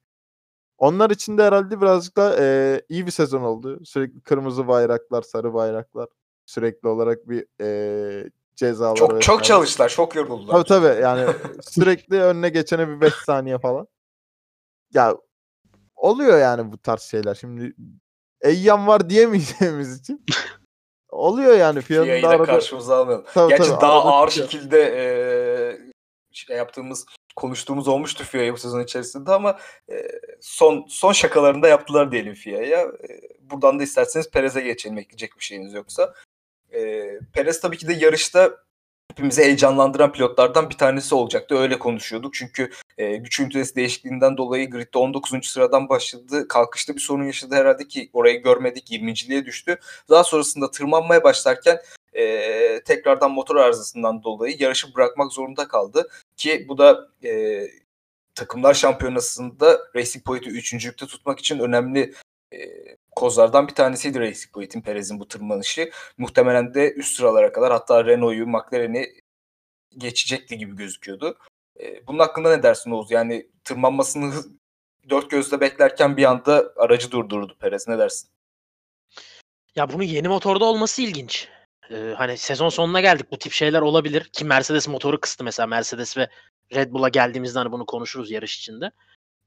[0.78, 3.86] Onlar için de herhalde birazcık da e, iyi bir sezon oldu.
[3.86, 6.08] Sürekli kırmızı bayraklar, sarı bayraklar
[6.46, 9.44] sürekli olarak bir e, cezalar Çok çok vesaire.
[9.44, 10.64] çalıştılar, çok yoruldular.
[10.64, 13.88] Tabii tabii yani sürekli önüne geçene bir 5 saniye falan.
[14.94, 15.18] Ya
[16.06, 17.36] oluyor yani bu tarz şeyler.
[17.36, 17.74] Şimdi
[18.42, 20.26] Eyyam var diyemeyeceğimiz için.
[21.10, 22.46] oluyor yani Fiyan'ın FIA'yı da da arada.
[22.46, 23.26] karşımıza almayalım.
[23.34, 24.50] Tabii, Gerçi tabii, daha ağır çıkıyor.
[24.50, 25.06] şekilde e,
[26.32, 29.58] şey yaptığımız, konuştuğumuz olmuştu FIA'ya bu sezon içerisinde ama
[29.92, 29.96] e,
[30.42, 32.82] son son şakalarını da yaptılar diyelim FIA'ya.
[32.82, 36.14] E, buradan da isterseniz Perez'e geçelim ekleyecek bir şeyiniz yoksa.
[36.74, 38.65] E, Perez tabii ki de yarışta
[39.12, 41.56] hepimizi heyecanlandıran pilotlardan bir tanesi olacaktı.
[41.56, 42.34] Öyle konuşuyorduk.
[42.34, 45.48] Çünkü e, güç ünitesi değişikliğinden dolayı gridde 19.
[45.48, 46.48] sıradan başladı.
[46.48, 48.92] Kalkışta bir sorun yaşadı herhalde ki orayı görmedik.
[48.92, 49.80] 20.liğe düştü.
[50.10, 51.80] Daha sonrasında tırmanmaya başlarken
[52.14, 56.10] e, tekrardan motor arızasından dolayı yarışı bırakmak zorunda kaldı.
[56.38, 57.62] Ki bu da e,
[58.36, 62.14] takımlar şampiyonasında Racing Point'i üçüncülükte tutmak için önemli
[62.54, 62.58] e,
[63.16, 65.92] kozlardan bir tanesiydi Racing Point'in Perez'in bu tırmanışı.
[66.18, 69.06] Muhtemelen de üst sıralara kadar hatta Renault'u, McLaren'i
[69.98, 71.38] geçecekti gibi gözüküyordu.
[71.80, 73.12] E, bunun hakkında ne dersin Oğuz?
[73.12, 74.34] Yani tırmanmasını
[75.10, 77.88] dört gözle beklerken bir anda aracı durdurdu Perez.
[77.88, 78.30] Ne dersin?
[79.76, 81.48] Ya bunun yeni motorda olması ilginç.
[81.92, 83.32] Ee, hani sezon sonuna geldik.
[83.32, 84.24] Bu tip şeyler olabilir.
[84.24, 85.68] Ki Mercedes motoru kıstı mesela.
[85.68, 86.30] Mercedes ve
[86.76, 88.92] Red Bull'a geldiğimizde hani bunu konuşuruz yarış içinde.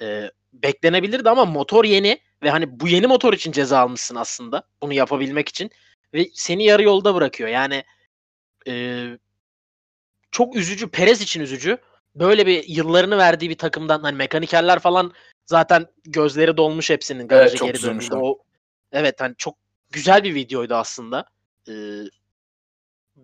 [0.00, 4.62] Ee, beklenebilirdi ama motor yeni ve hani bu yeni motor için ceza almışsın aslında.
[4.82, 5.70] Bunu yapabilmek için.
[6.14, 7.48] Ve seni yarı yolda bırakıyor.
[7.48, 7.84] Yani
[8.66, 9.04] e,
[10.30, 10.90] çok üzücü.
[10.90, 11.78] Perez için üzücü.
[12.14, 15.12] Böyle bir yıllarını verdiği bir takımdan hani mekanikerler falan
[15.46, 18.16] zaten gözleri dolmuş hepsinin garaja çok geri döndüğünde.
[18.16, 18.38] O
[18.92, 19.56] evet hani çok
[19.90, 21.24] güzel bir videoydu aslında.
[21.68, 22.02] Ee,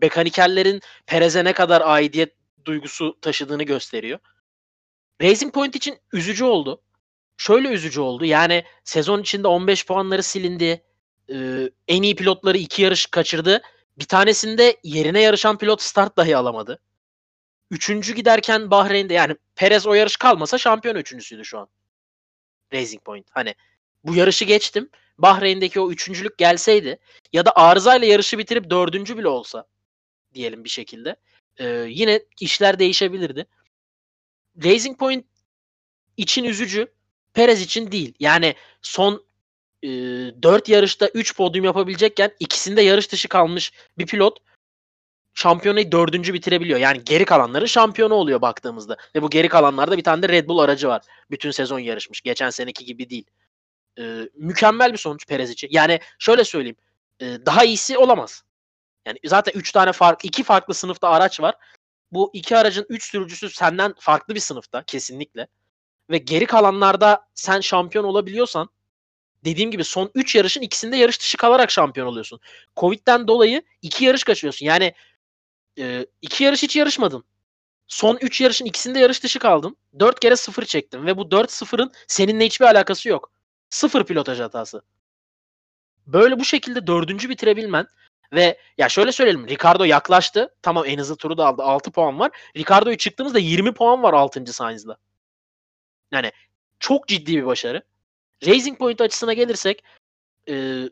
[0.02, 2.32] mekanikerlerin Perez'e ne kadar aidiyet
[2.64, 4.18] duygusu taşıdığını gösteriyor.
[5.22, 6.82] Racing Point için üzücü oldu.
[7.36, 8.24] Şöyle üzücü oldu.
[8.24, 10.84] Yani sezon içinde 15 puanları silindi.
[11.30, 13.62] Ee, en iyi pilotları iki yarış kaçırdı.
[13.98, 16.80] Bir tanesinde yerine yarışan pilot start dahi alamadı.
[17.70, 21.68] Üçüncü giderken Bahreyn'de yani Perez o yarış kalmasa şampiyon üçüncüsüydü şu an.
[22.72, 23.26] Racing Point.
[23.30, 23.54] Hani
[24.04, 24.90] bu yarışı geçtim.
[25.18, 26.98] Bahreyn'deki o üçüncülük gelseydi
[27.32, 29.64] ya da arızayla yarışı bitirip dördüncü bile olsa
[30.34, 31.16] diyelim bir şekilde
[31.56, 33.46] e, yine işler değişebilirdi.
[34.64, 35.26] Racing Point
[36.16, 36.92] için üzücü,
[37.34, 38.14] Perez için değil.
[38.20, 39.24] Yani son
[39.82, 44.38] e, 4 yarışta 3 podyum yapabilecekken ikisinde yarış dışı kalmış bir pilot
[45.34, 46.78] şampiyonayı dördüncü bitirebiliyor.
[46.78, 48.96] Yani geri kalanların şampiyonu oluyor baktığımızda.
[49.14, 51.02] Ve bu geri kalanlarda bir tane de Red Bull aracı var.
[51.30, 52.20] Bütün sezon yarışmış.
[52.20, 53.26] Geçen seneki gibi değil.
[53.98, 55.68] Ee, mükemmel bir sonuç Perez için.
[55.70, 56.76] Yani şöyle söyleyeyim.
[57.20, 58.42] e, daha iyisi olamaz.
[59.06, 61.54] Yani zaten 3 tane fark, iki farklı sınıfta araç var.
[62.14, 65.46] Bu iki aracın 3 sürücüsü senden farklı bir sınıfta kesinlikle.
[66.10, 68.68] Ve geri kalanlarda sen şampiyon olabiliyorsan
[69.44, 72.40] dediğim gibi son 3 yarışın ikisinde yarış dışı kalarak şampiyon oluyorsun.
[72.76, 74.66] Covid'den dolayı 2 yarış kaçırıyorsun.
[74.66, 74.94] Yani
[75.78, 77.24] e, iki yarış hiç yarışmadın.
[77.86, 79.76] Son 3 yarışın ikisinde yarış dışı kaldın.
[79.98, 83.32] 4 kere 0 çektin ve bu 4-0'ın seninle hiçbir alakası yok.
[83.70, 84.82] Sıfır pilotaj hatası.
[86.06, 87.86] Böyle bu şekilde dördüncü bitirebilmen
[88.34, 90.54] ve ya şöyle söyleyelim Ricardo yaklaştı.
[90.62, 91.62] Tamam en hızlı turu da aldı.
[91.62, 92.30] 6 puan var.
[92.56, 94.52] Ricardo'yu çıktığımızda 20 puan var 6.
[94.52, 94.96] Sainz'la.
[96.12, 96.32] Yani
[96.80, 97.82] çok ciddi bir başarı.
[98.46, 99.84] Racing Point açısına gelirsek
[100.48, 100.84] e,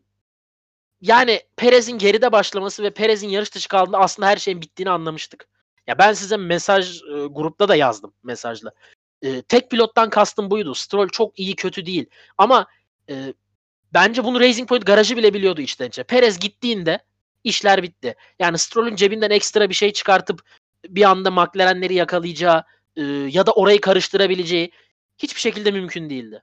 [1.00, 5.48] yani Perez'in geride başlaması ve Perez'in yarış dışı kaldığında aslında her şeyin bittiğini anlamıştık.
[5.86, 8.72] Ya ben size mesaj e, grupta da yazdım mesajla.
[9.22, 10.74] E, tek pilottan kastım buydu.
[10.74, 12.06] Stroll çok iyi kötü değil.
[12.38, 12.66] Ama
[13.08, 13.34] e,
[13.94, 16.02] bence bunu Racing Point garajı bile biliyordu içten içe.
[16.02, 16.98] Perez gittiğinde
[17.44, 18.14] işler bitti.
[18.38, 20.42] Yani Stroll'ün cebinden ekstra bir şey çıkartıp
[20.88, 22.64] bir anda McLaren'leri yakalayacağı
[22.96, 24.72] e, ya da orayı karıştırabileceği
[25.18, 26.42] hiçbir şekilde mümkün değildi.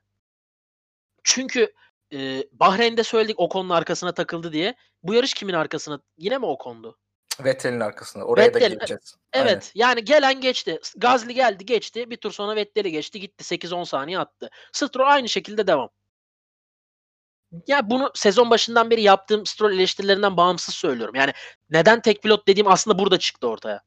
[1.24, 1.72] Çünkü
[2.12, 4.74] e, Bahreyn'de söyledik Ocon'un arkasına takıldı diye.
[5.02, 6.00] Bu yarış kimin arkasına?
[6.18, 6.98] Yine mi Ocon'du?
[7.44, 8.24] Vettel'in arkasında.
[8.24, 9.16] Oraya da Vettel, geleceğiz.
[9.32, 10.80] Evet yani gelen geçti.
[10.96, 12.10] Gazli geldi geçti.
[12.10, 13.54] Bir tur sonra Vettel'i geçti gitti.
[13.54, 14.50] 8-10 saniye attı.
[14.72, 15.90] Stroll aynı şekilde devam.
[17.66, 21.14] Ya bunu sezon başından beri yaptığım Stroll eleştirilerinden bağımsız söylüyorum.
[21.14, 21.32] Yani
[21.70, 23.82] neden tek pilot dediğim aslında burada çıktı ortaya.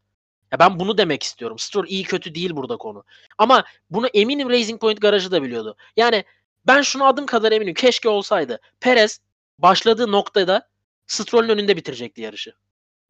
[0.51, 1.59] Ya ben bunu demek istiyorum.
[1.59, 3.03] Stroll iyi kötü değil burada konu.
[3.37, 5.75] Ama bunu eminim Racing Point garajı da biliyordu.
[5.97, 6.23] Yani
[6.67, 7.73] ben şunu adım kadar eminim.
[7.73, 8.59] Keşke olsaydı.
[8.79, 9.19] Perez
[9.59, 10.69] başladığı noktada
[11.07, 12.53] Stroll'ün önünde bitirecekti yarışı.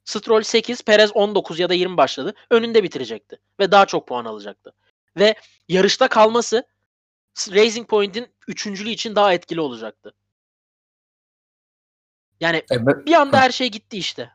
[0.05, 2.33] Stroll 8, Perez 19 ya da 20 başladı.
[2.51, 3.39] Önünde bitirecekti.
[3.59, 4.73] Ve daha çok puan alacaktı.
[5.17, 5.35] Ve
[5.67, 6.63] yarışta kalması
[7.51, 10.13] Racing Point'in üçüncülüğü için daha etkili olacaktı.
[12.43, 13.05] Yani Evet.
[13.05, 14.31] bir anda her şey gitti işte.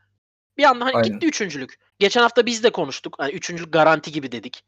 [0.57, 1.11] Bir anda hani Aynen.
[1.11, 1.79] gitti üçüncülük.
[1.99, 3.15] Geçen hafta biz de konuştuk.
[3.17, 4.63] Hani üçüncülük garanti gibi dedik.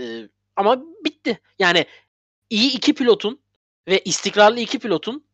[0.00, 1.40] Ee, ama bitti.
[1.58, 1.86] Yani
[2.50, 3.40] iyi iki pilotun
[3.88, 5.24] ve istikrarlı iki pilotun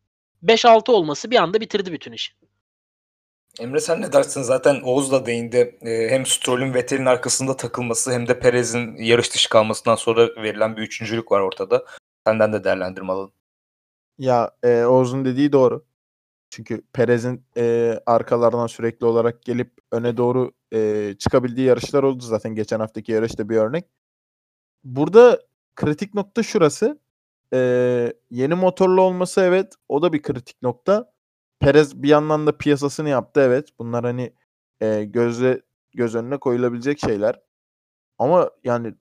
[0.43, 2.33] 5-6 olması bir anda bitirdi bütün işi.
[3.59, 4.41] Emre sen ne dersin?
[4.41, 5.79] Zaten Oğuz da değindi.
[5.81, 10.81] Ee, hem Stroll'ün Vettel'in arkasında takılması hem de Perez'in yarış dışı kalmasından sonra verilen bir
[10.81, 11.85] üçüncülük var ortada.
[12.27, 13.33] Senden de değerlendirme alalım.
[14.17, 15.90] Ya e, Oğuz'un dediği doğru.
[16.51, 22.55] Çünkü Perez'in e, arkalardan sürekli olarak gelip öne doğru e, çıkabildiği yarışlar oldu zaten.
[22.55, 23.85] Geçen haftaki yarışta bir örnek.
[24.83, 25.41] Burada
[25.75, 26.99] kritik nokta şurası.
[27.53, 31.13] E, yeni motorlu olması evet o da bir kritik nokta.
[31.59, 33.69] Perez bir yandan da piyasasını yaptı evet.
[33.79, 34.33] Bunlar hani
[34.81, 35.61] e, gözle
[35.95, 37.41] göz önüne koyulabilecek şeyler.
[38.19, 38.93] Ama yani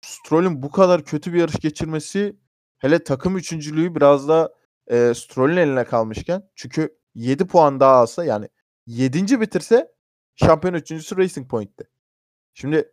[0.00, 2.36] Stroll'ün bu kadar kötü bir yarış geçirmesi
[2.78, 4.54] hele takım üçüncülüğü biraz da
[4.90, 8.48] e, Stroll'ün eline kalmışken çünkü 7 puan daha alsa yani
[8.86, 9.40] 7.
[9.40, 9.92] bitirse
[10.36, 11.84] şampiyon üçüncüsü Racing Point'ti.
[12.54, 12.92] Şimdi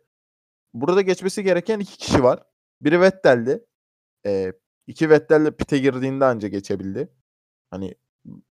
[0.74, 2.42] burada geçmesi gereken iki kişi var.
[2.80, 3.64] Biri Vettel'di.
[4.26, 4.52] E,
[4.86, 7.12] iki Vettel'le pite girdiğinde anca geçebildi.
[7.70, 7.94] Hani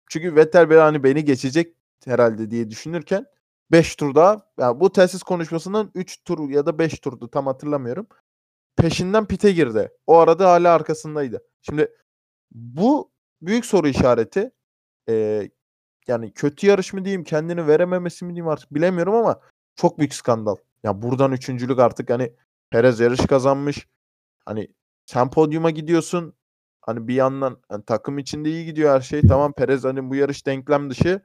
[0.09, 3.25] çünkü Vettel böyle hani beni geçecek herhalde diye düşünürken
[3.71, 8.07] 5 tur daha yani bu telsiz konuşmasından 3 tur ya da 5 turdu tam hatırlamıyorum.
[8.77, 9.91] peşinden pite girdi.
[10.07, 11.43] O arada hala arkasındaydı.
[11.61, 11.95] Şimdi
[12.51, 13.12] bu
[13.47, 14.51] büyük soru işareti.
[15.09, 15.49] Ee,
[16.07, 19.41] yani kötü yarış mı diyeyim, kendini verememesi mi diyeyim artık bilemiyorum ama
[19.75, 20.55] çok büyük skandal.
[20.83, 22.33] Ya buradan üçüncülük artık hani
[22.71, 23.87] Perez yarış kazanmış.
[24.45, 24.67] Hani
[25.05, 26.33] sen podyuma gidiyorsun.
[26.81, 29.21] Hani bir yandan hani takım içinde iyi gidiyor her şey.
[29.21, 31.21] Tamam Perez hani bu yarış denklem dışı.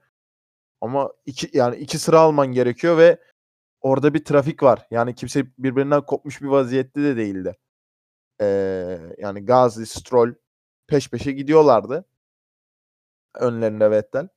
[0.80, 3.18] Ama iki yani iki sıra alman gerekiyor ve
[3.80, 4.86] orada bir trafik var.
[4.90, 7.56] Yani kimse birbirinden kopmuş bir vaziyette de değildi.
[8.40, 10.34] Ee, yani Gazi, Stroll
[10.88, 12.04] peş peşe gidiyorlardı.
[13.34, 14.28] Önlerinde Vettel.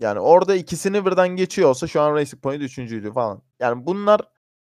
[0.00, 3.42] Yani orada ikisini birden geçiyor olsa şu an Racing Point üçüncüydü falan.
[3.60, 4.20] Yani bunlar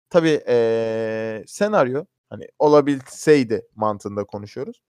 [0.10, 2.06] tabii ee, senaryo.
[2.30, 4.82] Hani olabilseydi mantığında konuşuyoruz.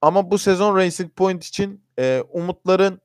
[0.00, 3.00] Ama bu sezon Racing Point için e, umutların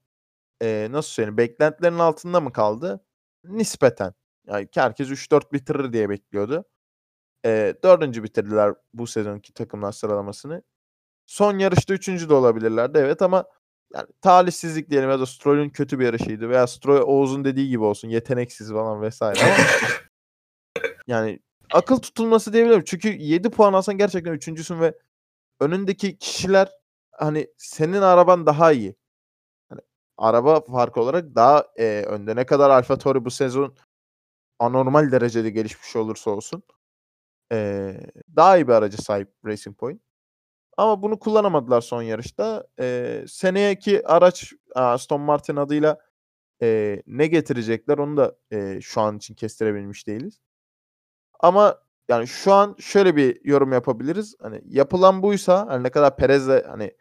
[0.62, 3.06] e, nasıl söyleyeyim beklentilerin altında mı kaldı?
[3.44, 4.14] Nispeten.
[4.48, 6.66] Yani herkes 3-4 bitirir diye bekliyordu.
[7.46, 10.64] E, dördüncü bitirdiler bu sezonki takımlar sıralamasını.
[11.26, 13.46] Son yarışta üçüncü de olabilirlerdi evet ama
[13.94, 18.10] yani talihsizlik diyelim ya da Stroll'ün kötü bir yarışıydı veya Stroll Oğuz'un dediği gibi olsun
[18.10, 19.56] yeteneksiz falan vesaire ama
[21.08, 21.40] yani
[21.74, 22.84] akıl tutulması diyebilirim.
[22.86, 24.94] Çünkü 7 puan alsan gerçekten üçüncüsün ve
[25.60, 26.70] önündeki kişiler
[27.12, 28.96] hani senin araban daha iyi.
[29.70, 29.82] Hani
[30.18, 32.36] araba farkı olarak daha e, önde.
[32.36, 33.76] Ne kadar Alfa Tauri bu sezon
[34.60, 36.64] anormal derecede gelişmiş olursa olsun
[37.52, 37.98] e,
[38.36, 40.02] daha iyi bir araca sahip Racing Point.
[40.78, 42.68] Ama bunu kullanamadılar son yarışta.
[42.80, 46.00] E, seneyeki araç Aston Martin adıyla
[46.62, 50.42] e, ne getirecekler onu da e, şu an için kestirebilmiş değiliz.
[51.40, 54.36] Ama yani şu an şöyle bir yorum yapabiliriz.
[54.42, 56.98] Hani yapılan buysa hani ne kadar Perez'le hani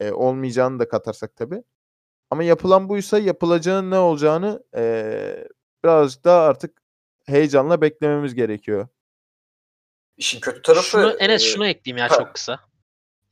[0.00, 1.62] e, olmayacağını da katarsak tabii.
[2.30, 5.48] Ama yapılan buysa yapılacağının ne olacağını e,
[5.84, 6.82] birazcık daha artık
[7.26, 8.88] heyecanla beklememiz gerekiyor.
[10.16, 10.82] İşin kötü tarafı...
[10.88, 12.16] Şunu, Enes e, şunu ekleyeyim ya ha.
[12.16, 12.67] çok kısa.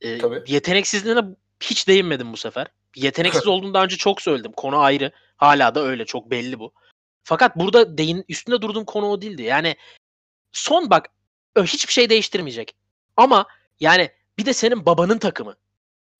[0.01, 0.43] Ee, Tabii.
[0.47, 1.21] yeteneksizliğine
[1.63, 2.67] hiç değinmedim bu sefer.
[2.95, 4.51] Yeteneksiz olduğunu daha önce çok söyledim.
[4.51, 5.11] Konu ayrı.
[5.37, 6.73] Hala da öyle çok belli bu.
[7.23, 9.43] Fakat burada değin üstünde durduğum konu o değildi.
[9.43, 9.75] Yani
[10.51, 11.09] son bak
[11.57, 12.75] hiçbir şey değiştirmeyecek.
[13.17, 13.45] Ama
[13.79, 15.55] yani bir de senin babanın takımı.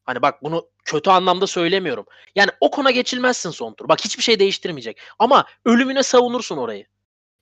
[0.03, 2.05] Hani bak bunu kötü anlamda söylemiyorum.
[2.35, 3.89] Yani o kona geçilmezsin son tur.
[3.89, 4.99] Bak hiçbir şey değiştirmeyecek.
[5.19, 6.85] Ama ölümüne savunursun orayı.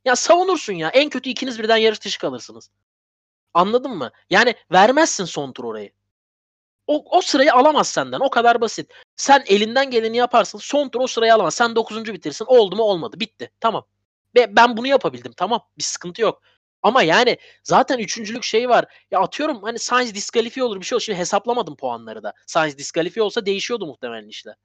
[0.06, 0.90] Ya savunursun ya.
[0.90, 2.70] En kötü ikiniz birden yarış dışı kalırsınız.
[3.54, 4.12] Anladın mı?
[4.30, 5.92] Yani vermezsin son tur orayı.
[6.88, 8.20] O, o sırayı alamaz senden.
[8.20, 8.92] O kadar basit.
[9.16, 10.60] Sen elinden geleni yaparsın.
[10.60, 11.54] Son tur o sırayı alamaz.
[11.56, 12.14] Sen 9.
[12.14, 12.46] bitirsin.
[12.46, 13.20] Oldu mu olmadı.
[13.20, 13.52] Bitti.
[13.60, 13.86] Tamam.
[14.36, 15.34] Ve ben bunu yapabildim.
[15.38, 15.62] Tamam.
[15.78, 16.42] Bir sıkıntı yok.
[16.84, 18.86] Ama yani zaten üçüncülük şey var.
[19.12, 21.04] Ya atıyorum hani Sainz diskalifiye olur bir şey olur.
[21.04, 22.34] Şimdi hesaplamadım puanları da.
[22.48, 24.56] Sainz diskalifiye olsa değişiyordu muhtemelen işler.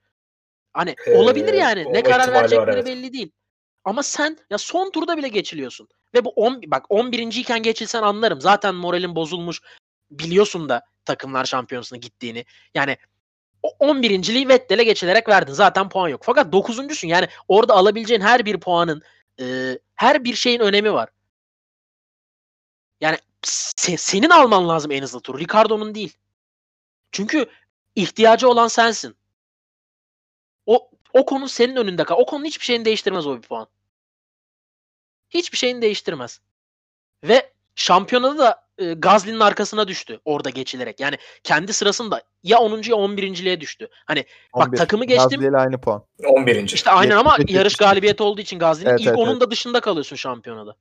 [0.72, 1.92] Hani Ee, olabilir yani.
[1.92, 2.86] Ne karar verecekleri evet.
[2.86, 3.30] belli değil.
[3.84, 5.88] Ama sen ya son turda bile geçiliyorsun.
[6.14, 7.18] Ve bu 10 bak 11.
[7.18, 8.40] iken geçilsen anlarım.
[8.40, 9.60] Zaten moralin bozulmuş.
[10.10, 12.44] Biliyorsun da takımlar şampiyonasına gittiğini.
[12.74, 12.96] Yani
[13.62, 15.52] o 11.liği Vettel'e geçilerek verdin.
[15.52, 16.22] Zaten puan yok.
[16.24, 17.08] Fakat 9.sün.
[17.08, 19.02] Yani orada alabileceğin her bir puanın
[19.40, 21.08] e, her bir şeyin önemi var.
[23.00, 25.38] Yani se- senin alman lazım en hızlı turu.
[25.38, 26.16] Ricardo'nun değil.
[27.12, 27.46] Çünkü
[27.94, 29.16] ihtiyacı olan sensin.
[30.66, 32.16] O o konu senin önünde kal.
[32.18, 33.68] O konunun hiçbir şeyini değiştirmez o bir puan.
[35.30, 36.40] Hiçbir şeyini değiştirmez.
[37.24, 41.00] Ve şampiyonada da e, Gazli'nin arkasına düştü orada geçilerek.
[41.00, 42.70] Yani kendi sırasında ya 10.
[42.70, 43.88] ya 11.liğe düştü.
[44.04, 44.24] Hani
[44.56, 44.76] Bak 11.
[44.76, 45.40] takımı geçtim.
[45.40, 46.04] Gazli ile aynı puan.
[46.28, 46.68] 11.
[46.68, 47.88] işte aynen ama 75, yarış 75.
[47.88, 49.40] galibiyeti olduğu için Gazli'nin Evet, ilk evet, onun evet.
[49.40, 50.74] da dışında kalıyorsun şampiyonada.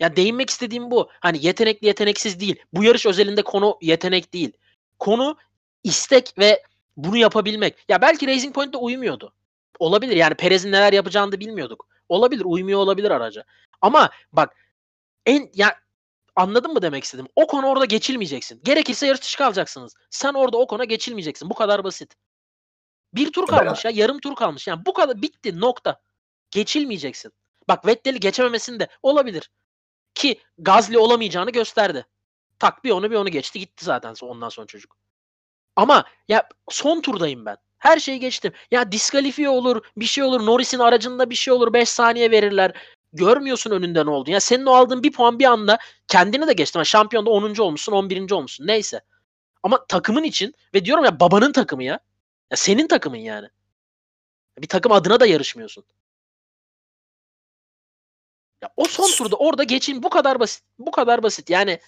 [0.00, 1.08] Ya değinmek istediğim bu.
[1.20, 2.56] Hani yetenekli yeteneksiz değil.
[2.72, 4.52] Bu yarış özelinde konu yetenek değil.
[4.98, 5.36] Konu
[5.84, 6.62] istek ve
[6.96, 7.74] bunu yapabilmek.
[7.88, 9.32] Ya belki Racing Point'te uymuyordu.
[9.78, 11.86] Olabilir yani Perez'in neler yapacağını da bilmiyorduk.
[12.08, 13.44] Olabilir uymuyor olabilir araca.
[13.80, 14.56] Ama bak
[15.26, 15.80] en ya
[16.40, 17.26] anladın mı demek istedim?
[17.36, 18.60] O konu orada geçilmeyeceksin.
[18.64, 19.94] Gerekirse yarış dışı kalacaksınız.
[20.10, 21.50] Sen orada o kona geçilmeyeceksin.
[21.50, 22.14] Bu kadar basit.
[23.14, 24.66] Bir tur kalmış ya yarım tur kalmış.
[24.66, 26.00] Yani bu kadar bitti nokta.
[26.50, 27.32] Geçilmeyeceksin.
[27.68, 29.50] Bak Vettel'i geçememesinde olabilir.
[30.14, 32.06] Ki Gazli olamayacağını gösterdi.
[32.58, 34.96] Tak bir onu bir onu geçti gitti zaten ondan sonra çocuk.
[35.76, 37.56] Ama ya son turdayım ben.
[37.78, 38.52] Her şeyi geçtim.
[38.70, 40.46] Ya diskalifiye olur, bir şey olur.
[40.46, 41.72] Norris'in aracında bir şey olur.
[41.72, 42.72] 5 saniye verirler.
[43.12, 44.30] Görmüyorsun önünde ne oldu.
[44.30, 46.82] Ya senin o aldığın bir puan bir anda kendini de geçtin.
[46.82, 47.62] Şampiyonda 10.
[47.62, 48.30] olmuşsun, 11.
[48.30, 48.66] olmuşsun.
[48.66, 49.00] Neyse.
[49.62, 52.00] Ama takımın için ve diyorum ya babanın takımı ya.
[52.50, 53.48] Ya senin takımın yani.
[54.58, 55.84] Bir takım adına da yarışmıyorsun.
[58.62, 60.64] Ya o son turda orada geçin bu kadar basit.
[60.78, 61.50] Bu kadar basit.
[61.50, 61.80] Yani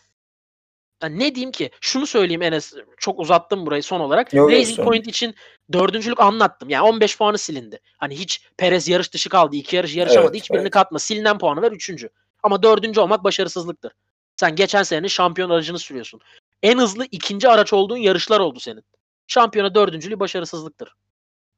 [1.02, 1.70] ya ne diyeyim ki?
[1.80, 2.74] Şunu söyleyeyim Enes.
[2.98, 4.34] Çok uzattım burayı son olarak.
[4.34, 5.34] Yok, Racing Point için
[5.72, 6.68] dördüncülük anlattım.
[6.70, 7.80] Yani 15 puanı silindi.
[7.98, 9.56] Hani hiç Perez yarış dışı kaldı.
[9.56, 10.30] iki yarış yarışamadı.
[10.32, 10.72] Evet, Hiçbirini evet.
[10.72, 10.98] katma.
[10.98, 12.08] Silinen puanı ver üçüncü.
[12.42, 13.92] Ama dördüncü olmak başarısızlıktır.
[14.36, 16.20] Sen geçen senenin şampiyon aracını sürüyorsun.
[16.62, 18.84] En hızlı ikinci araç olduğun yarışlar oldu senin.
[19.26, 20.94] Şampiyona dördüncülüğü başarısızlıktır.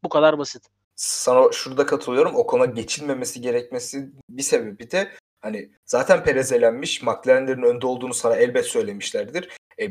[0.04, 0.66] Bu kadar basit.
[0.96, 2.34] Sana şurada katılıyorum.
[2.36, 5.12] Ocon'a geçilmemesi gerekmesi bir sebebi de
[5.44, 7.02] hani zaten Perez elenmiş.
[7.02, 9.48] McLaren'lerin önde olduğunu sana elbet söylemişlerdir.
[9.80, 9.88] E,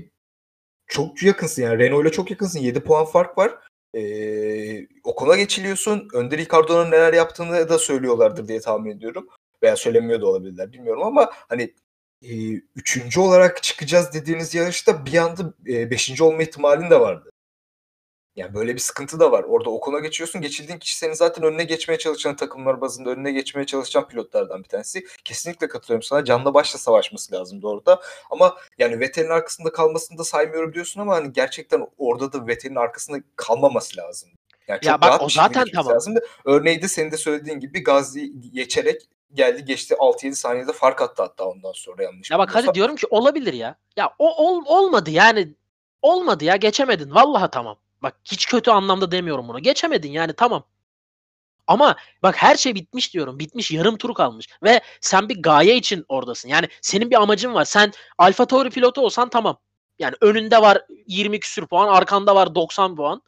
[0.88, 1.80] çok yakınsın yani.
[1.80, 2.60] Renault ile çok yakınsın.
[2.60, 3.60] 7 puan fark var.
[3.94, 6.08] E, Ocon'a geçiliyorsun.
[6.14, 9.28] Önde Ricardo'nun neler yaptığını da söylüyorlardır diye tahmin ediyorum.
[9.64, 11.74] Veya söylemiyor da olabilirler bilmiyorum ama hani
[12.22, 17.33] e, üçüncü olarak çıkacağız dediğiniz yarışta bir anda e, beşinci olma ihtimalin de vardı.
[18.36, 19.44] Yani böyle bir sıkıntı da var.
[19.44, 20.42] Orada okula geçiyorsun.
[20.42, 25.06] Geçildiğin kişi senin zaten önüne geçmeye çalışan takımlar bazında önüne geçmeye çalışan pilotlardan bir tanesi.
[25.24, 26.26] Kesinlikle katılıyorum sana.
[26.26, 28.02] Canla başla savaşması lazımdı orada.
[28.32, 33.18] Ama yani Vettel'in arkasında kalmasını da saymıyorum diyorsun ama hani gerçekten orada da Vettel'in arkasında
[33.36, 34.30] kalmaması lazım.
[34.68, 35.94] Yani çok Ya bak, o zaten tamam.
[35.94, 36.26] Lazımdı.
[36.46, 39.02] Örneği de senin de söylediğin gibi Gazli geçerek
[39.34, 43.08] geldi geçti 6-7 saniyede fark attı hatta ondan sonra yanlış Ya bak hadi diyorum ki
[43.10, 43.76] olabilir ya.
[43.98, 45.54] Ya o ol, olmadı yani.
[46.02, 47.16] Olmadı ya geçemedin.
[47.16, 47.78] Vallahi tamam.
[48.04, 49.60] Bak hiç kötü anlamda demiyorum bunu.
[49.60, 50.68] Geçemedin yani tamam.
[51.68, 53.40] Ama bak her şey bitmiş diyorum.
[53.40, 54.48] Bitmiş yarım tur kalmış.
[54.64, 56.50] Ve sen bir gaye için oradasın.
[56.50, 57.66] Yani senin bir amacın var.
[57.66, 59.60] Sen Alfa Tauri pilotu olsan tamam.
[60.00, 63.22] Yani önünde var 20 küsür puan, arkanda var 90 puan.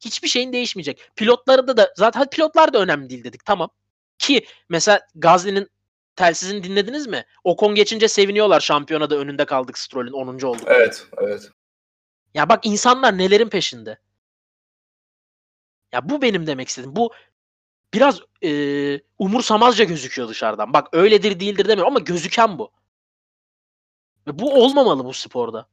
[0.00, 1.10] Hiçbir şeyin değişmeyecek.
[1.16, 3.44] Pilotları da da zaten pilotlar da önemli değil dedik.
[3.44, 3.70] Tamam.
[4.18, 5.68] Ki mesela Gazli'nin
[6.16, 7.24] telsizini dinlediniz mi?
[7.44, 10.46] Ocon geçince seviniyorlar şampiyonada önünde kaldık Stroll'ün 10.
[10.46, 10.64] olduk.
[10.66, 11.50] Evet, evet.
[12.34, 13.98] Ya bak insanlar nelerin peşinde.
[15.96, 16.96] Ya bu benim demek istediğim.
[16.96, 17.12] Bu
[17.94, 20.72] biraz eee, umursamazca gözüküyor dışarıdan.
[20.72, 22.70] Bak öyledir değildir demiyorum ama gözüken bu.
[24.26, 25.68] Ve bu olmamalı bu sporda.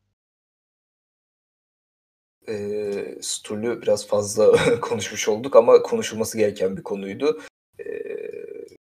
[2.48, 7.42] e, Sturlü biraz fazla konuşmuş olduk ama konuşulması gereken bir konuydu.
[7.80, 7.86] E,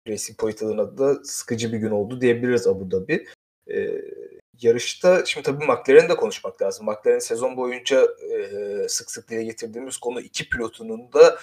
[0.07, 3.25] Racing Point adına da sıkıcı bir gün oldu diyebiliriz Abu Dhabi.
[3.67, 4.01] E,
[4.61, 6.85] yarışta şimdi tabii McLaren'i de konuşmak lazım.
[6.85, 11.39] McLaren sezon boyunca e, sık sık dile getirdiğimiz konu iki pilotunun da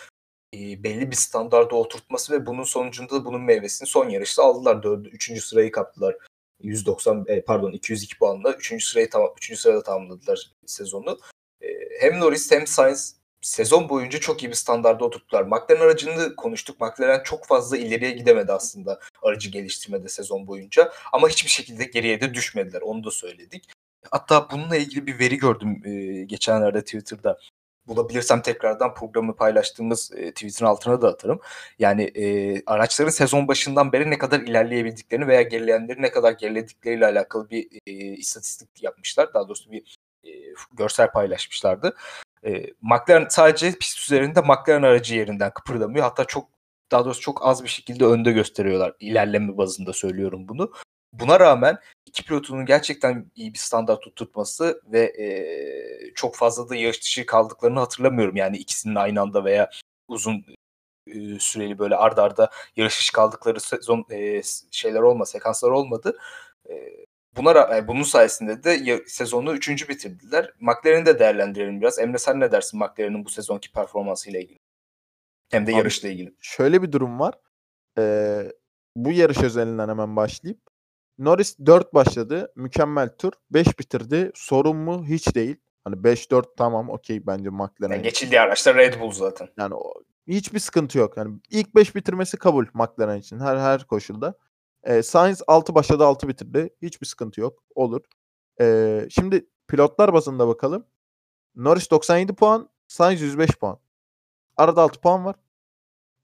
[0.55, 4.83] e, belli bir standarda oturtması ve bunun sonucunda da bunun meyvesini son yarışta aldılar.
[4.83, 6.16] Dördü, üçüncü sırayı kaptılar.
[6.61, 11.18] 190 e, pardon 202 puanla üçüncü sırayı tamam üçüncü sırada tamamladılar sezonu.
[11.61, 11.66] E,
[12.01, 15.42] hem Norris hem Sainz sezon boyunca çok iyi bir standarda oturttular.
[15.42, 16.81] McLaren aracını konuştuk.
[16.81, 20.92] McLaren çok fazla ileriye gidemedi aslında aracı geliştirmede sezon boyunca.
[21.12, 22.81] Ama hiçbir şekilde geriye de düşmediler.
[22.81, 23.64] Onu da söyledik.
[24.11, 27.38] Hatta bununla ilgili bir veri gördüm e, geçenlerde Twitter'da.
[27.87, 31.40] Bulabilirsem tekrardan programı paylaştığımız e, tweet'in altına da atarım.
[31.78, 37.50] Yani e, araçların sezon başından beri ne kadar ilerleyebildiklerini veya gerileyenleri ne kadar geriledikleriyle alakalı
[37.50, 39.35] bir e, istatistik yapmışlar.
[39.35, 40.31] Daha doğrusu bir e,
[40.72, 41.96] görsel paylaşmışlardı.
[42.46, 46.05] E, McLaren sadece pist üzerinde McLaren aracı yerinden kıpırdamıyor.
[46.05, 46.48] Hatta çok
[46.92, 48.94] daha doğrusu çok az bir şekilde önde gösteriyorlar.
[49.00, 50.72] İlerleme bazında söylüyorum bunu.
[51.12, 57.02] Buna rağmen iki pilotunun gerçekten iyi bir standart tutturması ve e, çok fazla da yarış
[57.02, 58.37] dışı kaldıklarını hatırlamıyorum.
[58.37, 59.70] Yani ikisinin aynı anda veya
[60.09, 60.44] uzun
[61.07, 66.18] e, süreli böyle ard arda yarış dışı kaldıkları sezon e, şeyler olma, sekanslar olmadı.
[66.70, 66.74] E,
[67.37, 70.53] buna e, bunun sayesinde de sezonu üçüncü bitirdiler.
[70.61, 71.99] McLaren'i de değerlendirelim biraz.
[71.99, 74.59] Emre sen ne dersin McLaren'in bu sezonki performansıyla ilgili?
[75.51, 76.35] Hem de Abi, yarışla ilgili.
[76.40, 77.35] Şöyle bir durum var.
[77.99, 78.53] Ee,
[78.97, 80.59] bu yarış özelinden hemen başlayıp
[81.18, 82.53] Norris 4 başladı.
[82.57, 83.33] Mükemmel tur.
[83.51, 84.31] 5 bitirdi.
[84.35, 85.05] Sorun mu?
[85.07, 85.57] Hiç değil.
[85.85, 87.95] Hani 5-4 tamam okey bence McLaren'e.
[87.95, 89.49] Yani geçildiği araçta Red Bull zaten.
[89.59, 89.95] Yani o-
[90.27, 91.16] hiçbir sıkıntı yok.
[91.16, 94.35] Yani ilk 5 bitirmesi kabul McLaren için her her koşulda.
[94.85, 96.71] Ee, Sainz 6 başladı 6 bitirdi.
[96.83, 97.62] Hiçbir sıkıntı yok.
[97.75, 98.01] Olur.
[98.61, 100.87] Ee, şimdi pilotlar bazında bakalım.
[101.57, 103.79] Norris 97 puan, Sainz 105 puan.
[104.57, 105.37] Arada 6 puan var.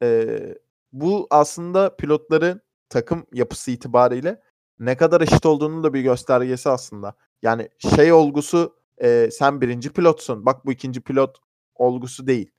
[0.02, 0.54] Ee,
[0.92, 4.42] bu aslında pilotların takım yapısı itibariyle
[4.78, 7.14] ne kadar eşit olduğunun da bir göstergesi aslında.
[7.42, 10.46] Yani şey olgusu e, sen birinci pilotsun.
[10.46, 11.38] Bak bu ikinci pilot
[11.74, 12.50] olgusu değil.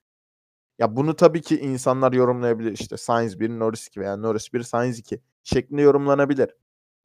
[0.78, 2.72] Ya bunu tabii ki insanlar yorumlayabilir.
[2.72, 6.54] İşte Sainz 1, Norris 2 veya Norris 1, Sainz 2 şeklinde yorumlanabilir.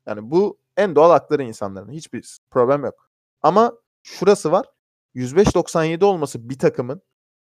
[0.08, 1.92] Yani bu en doğal hakları insanların.
[1.92, 3.10] Hiçbir problem yok.
[3.42, 4.66] Ama şurası var.
[5.16, 7.02] 105-97 olması bir takımın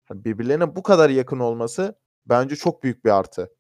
[0.07, 1.95] hani birbirlerine bu kadar yakın olması
[2.27, 3.51] bence çok büyük bir artı.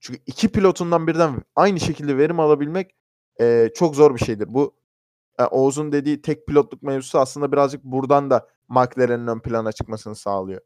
[0.00, 2.96] Çünkü iki pilotundan birden aynı şekilde verim alabilmek
[3.40, 4.54] eee, çok zor bir şeydir.
[4.54, 4.76] Bu
[5.40, 10.60] e, Oğuz'un dediği tek pilotluk mevzusu aslında birazcık buradan da McLaren'in ön plana çıkmasını sağlıyor.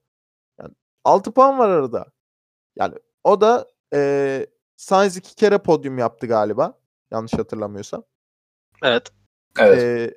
[0.60, 0.74] Yani
[1.04, 2.06] 6 puan var arada.
[2.76, 2.94] Yani
[3.24, 4.46] o da eee
[4.78, 6.80] Sainz iki kere podyum yaptı galiba.
[7.10, 8.04] Yanlış hatırlamıyorsam.
[8.82, 9.12] Evet.
[9.60, 9.82] Evet.
[9.82, 10.14] Eee,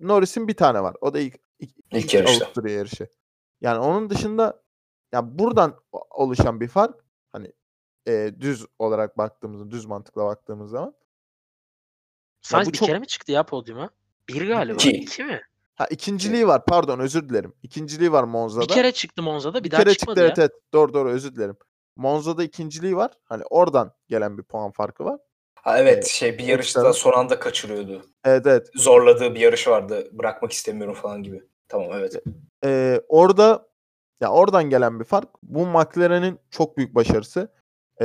[0.00, 0.96] Norris'in bir tane var.
[1.00, 2.44] O da ilk, ilk, İlk ilk yarışta.
[2.44, 3.08] Avusturya yarışı.
[3.60, 4.62] Yani onun dışında
[5.12, 7.52] ya buradan o- oluşan bir fark hani
[8.06, 10.94] eee, düz olarak baktığımızda, düz mantıkla baktığımız zaman
[12.42, 13.90] Sainz bu bir çok- kere mi çıktı ya podyuma?
[14.28, 14.74] Bir galiba.
[14.74, 14.90] İki.
[14.90, 15.40] İki mi?
[15.74, 17.52] Ha ikinciliği var pardon özür dilerim.
[17.62, 18.62] İkinciliği var Monza'da.
[18.64, 20.26] Bir kere çıktı Monza'da bir, Bir daha kere çıkmadı çıktı ya.
[20.26, 20.62] evet evet.
[20.72, 21.56] Doğru doğru özür dilerim.
[22.00, 23.10] Monza'da ikinciliği var.
[23.24, 25.20] Hani oradan gelen bir puan farkı var.
[25.54, 28.02] Ha, evet Ee, şey bir yarışta ekstra- son anda kaçırıyordu.
[28.24, 28.70] Evet evet.
[28.74, 30.08] Zorladığı bir yarış vardı.
[30.12, 31.42] Bırakmak istemiyorum falan gibi.
[31.68, 32.22] Tamam evet.
[32.64, 33.68] Ee, orada
[34.20, 35.28] ya oradan gelen bir fark.
[35.42, 37.48] Bu McLaren'in çok büyük başarısı.
[38.00, 38.04] Ee,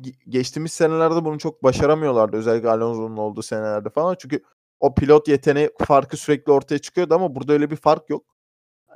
[0.00, 2.36] ge- geçtiğimiz senelerde bunu çok başaramıyorlardı.
[2.36, 4.16] Özellikle Alonso'nun olduğu senelerde falan.
[4.18, 4.42] Çünkü
[4.80, 8.24] o pilot yeteneği farkı sürekli ortaya çıkıyordu ama burada öyle bir fark yok.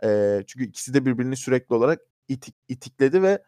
[0.04, 3.42] Ee, çünkü ikisi de birbirini sürekli olarak itik, itikledi ve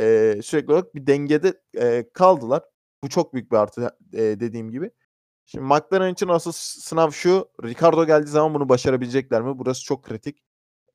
[0.00, 2.62] e, sürekli olarak bir dengede e, kaldılar.
[3.04, 4.90] Bu çok büyük bir artı e, dediğim gibi.
[5.46, 7.48] Şimdi McLaren için asıl sınav şu.
[7.64, 9.58] Ricardo geldiği zaman bunu başarabilecekler mi?
[9.58, 10.42] Burası çok kritik.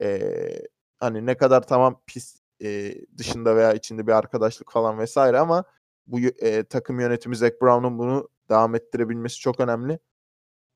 [0.02, 0.62] Ee,
[1.00, 5.64] hani ne kadar tamam pist e, dışında veya içinde bir arkadaşlık falan vesaire ama
[6.08, 10.00] bu e, takım yönetimi Zac Brown'un bunu devam ettirebilmesi çok önemli.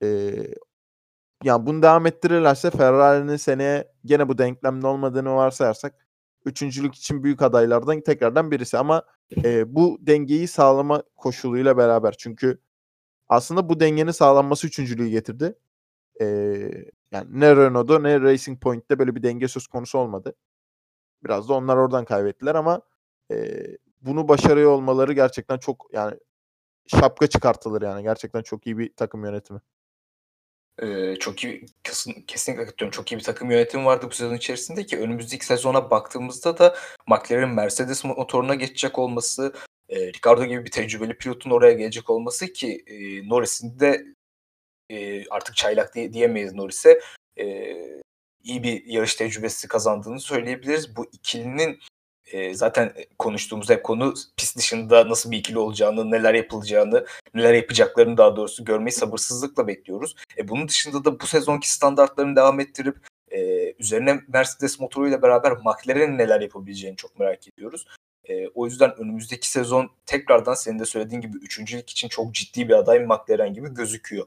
[0.03, 0.33] Ee,
[1.43, 6.04] yani bunu devam ettirirlerse Ferrari'nin seneye gene bu denklemde olmadığını varsayarsak
[6.45, 9.03] üçüncülük için büyük adaylardan tekrardan birisi ama
[9.43, 12.59] e, bu dengeyi sağlama koşuluyla beraber çünkü
[13.29, 15.55] aslında bu dengenin sağlanması üçüncülüğü getirdi.
[16.21, 16.25] Ee,
[17.11, 20.35] yani ne Renault'da ne Racing Point'te böyle bir denge söz konusu olmadı.
[21.23, 22.81] Biraz da onlar oradan kaybettiler ama
[23.31, 23.67] e,
[24.01, 26.19] bunu başarıyor olmaları gerçekten çok yani
[26.87, 28.03] şapka çıkartılır yani.
[28.03, 29.59] Gerçekten çok iyi bir takım yönetimi.
[30.83, 32.95] Ee, çok iyi kesin, kesinlikle katılıyorum.
[32.95, 36.75] Çok iyi bir takım yönetimi vardı bu sezon içerisinde ki önümüzdeki sezona baktığımızda da
[37.07, 39.53] McLaren Mercedes motoruna geçecek olması,
[39.89, 44.05] e, Ricardo gibi bir tecrübeli pilotun oraya gelecek olması ki e, Norris'in de
[44.89, 46.99] e, artık çaylak diye, diyemeyiz Norris'e
[47.39, 47.45] e,
[48.43, 50.95] iyi bir yarış tecrübesi kazandığını söyleyebiliriz.
[50.95, 51.79] Bu ikilinin
[52.35, 58.17] e, zaten konuştuğumuz hep konu pist dışında nasıl bir ikili olacağını, neler yapılacağını, neler yapacaklarını
[58.17, 60.15] daha doğrusu görmeyi sabırsızlıkla bekliyoruz.
[60.37, 62.97] E, bunun dışında da bu sezonki standartlarını devam ettirip
[63.31, 67.87] e, üzerine Mercedes motoruyla beraber McLaren'in neler yapabileceğini çok merak ediyoruz.
[68.25, 72.73] E, o yüzden önümüzdeki sezon tekrardan senin de söylediğin gibi üçüncülük için çok ciddi bir
[72.73, 74.25] aday McLaren gibi gözüküyor.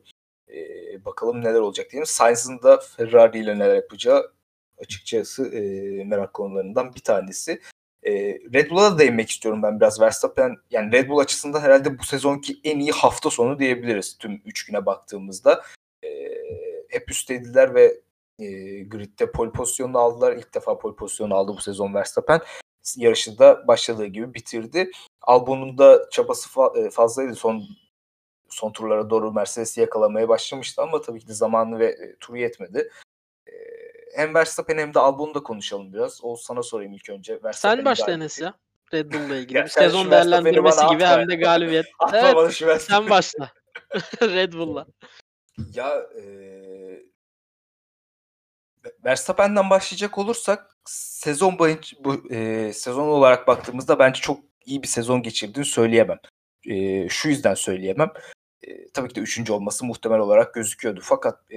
[0.49, 0.59] E,
[1.05, 2.07] bakalım neler olacak diyelim.
[2.07, 4.33] Sainz'ın da Ferrari ile neler yapacağı
[4.79, 5.61] açıkçası e,
[6.05, 7.61] merak konularından bir tanesi.
[8.03, 8.13] E,
[8.55, 10.01] Red Bull'a da değinmek istiyorum ben biraz.
[10.01, 14.67] Verstappen yani Red Bull açısından herhalde bu sezonki en iyi hafta sonu diyebiliriz tüm 3
[14.67, 15.63] güne baktığımızda.
[16.05, 16.09] E,
[16.89, 18.01] hep üstteydiler ve
[18.39, 18.47] e,
[18.83, 20.33] gridde pole pozisyonunu aldılar.
[20.33, 22.41] İlk defa pole pozisyonu aldı bu sezon Verstappen.
[22.97, 24.91] Yarışı da başladığı gibi bitirdi.
[25.23, 27.35] Albon'un da çabası fa- e, fazlaydı.
[27.35, 27.63] Son
[28.49, 32.91] son turlara doğru Mercedes'i yakalamaya başlamıştı ama tabii ki de zamanı ve e, turu yetmedi.
[34.15, 36.25] Hem Verstappen hem de Albon'u da konuşalım biraz.
[36.25, 37.41] Oğuz sana sorayım ilk önce.
[37.53, 38.13] Sen başla.
[38.13, 38.55] Enes ya.
[38.95, 39.65] Red Bull'la ilgili.
[39.65, 41.87] Bir sezon değerlendirmesi gibi atma hem de galibiyet.
[42.13, 43.51] Evet, sen başla.
[44.23, 44.87] Red Bull'la.
[45.75, 46.25] Ya e,
[49.05, 55.23] Verstappen'den başlayacak olursak sezon boyunca bu e, sezon olarak baktığımızda bence çok iyi bir sezon
[55.23, 56.19] geçirdiğini söyleyemem.
[56.65, 58.11] E, şu yüzden söyleyemem.
[58.63, 61.01] E, tabii ki de üçüncü olması muhtemel olarak gözüküyordu.
[61.03, 61.57] Fakat e,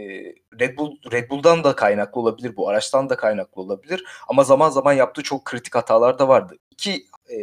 [0.60, 4.04] Red Bull Red Bull'dan da kaynaklı olabilir bu, araçtan da kaynaklı olabilir.
[4.28, 6.58] Ama zaman zaman yaptığı çok kritik hatalar da vardı.
[6.72, 7.38] İki e,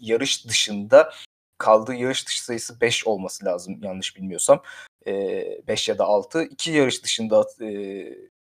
[0.00, 1.12] yarış dışında
[1.58, 4.62] kaldığı yarış dışı sayısı 5 olması lazım yanlış bilmiyorsam.
[5.06, 6.42] 5 ya da 6.
[6.44, 7.68] İki yarış dışında e,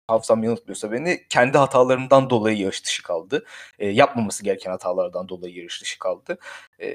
[0.08, 3.44] hafızam yanıltmıyorsa beni kendi hatalarından dolayı yarış dışı kaldı.
[3.78, 6.38] E, yapmaması gereken hatalardan dolayı yarış dışı kaldı.
[6.80, 6.88] E,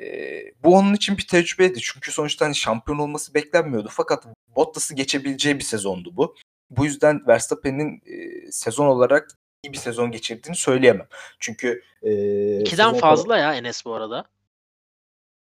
[0.63, 1.79] bu onun için bir tecrübeydi.
[1.81, 3.89] Çünkü sonuçta hani şampiyon olması beklenmiyordu.
[3.91, 6.35] Fakat Bottas'ı geçebileceği bir sezondu bu.
[6.69, 9.29] Bu yüzden Verstappen'in e, sezon olarak
[9.63, 11.07] iyi bir sezon geçirdiğini söyleyemem.
[11.39, 14.25] Çünkü e, İkiden fazla ya Enes bu arada.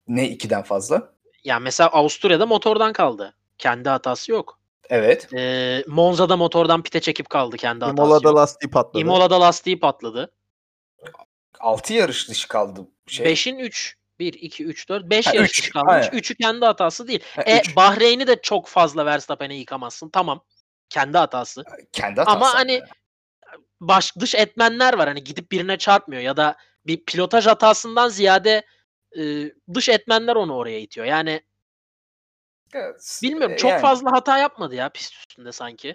[0.09, 1.13] Ne ikiden fazla?
[1.45, 3.35] Ya mesela Avusturya'da motordan kaldı.
[3.59, 4.59] Kendi hatası yok.
[4.91, 5.29] Evet.
[5.35, 8.99] Ee, Monza'da motordan pite çekip kaldı kendi hatası Imola'da lastiği patladı.
[9.03, 10.33] Imola'da lastiği patladı.
[11.61, 12.81] 6 yarış dışı kaldı.
[13.07, 13.27] Şey.
[13.27, 13.99] 5'in 3.
[14.19, 15.05] 1, 2, 3, 4.
[15.11, 15.93] 5 Ha, yarış dışı kalmış.
[15.95, 16.09] aynen.
[16.09, 17.21] 3'ü kendi hatası değil.
[17.37, 17.77] Ha, E, üç.
[17.77, 20.09] Bahreyn'i de çok fazla Verstappen'e yıkamazsın.
[20.11, 20.45] Tamam.
[20.89, 21.65] Kendi hatası.
[21.93, 22.37] Kendi hatası.
[22.37, 22.83] Ama hani
[23.81, 25.09] baş dış etmenler var.
[25.09, 28.63] Hani gidip birine çarpmıyor ya da bir pilotaj hatasından ziyade
[29.19, 29.23] e,
[29.75, 31.07] dış etmenler onu oraya itiyor.
[31.07, 31.41] Yani
[32.75, 35.89] Evet, bilmiyorum e, çok yani, fazla hata yapmadı ya pist üstünde sanki.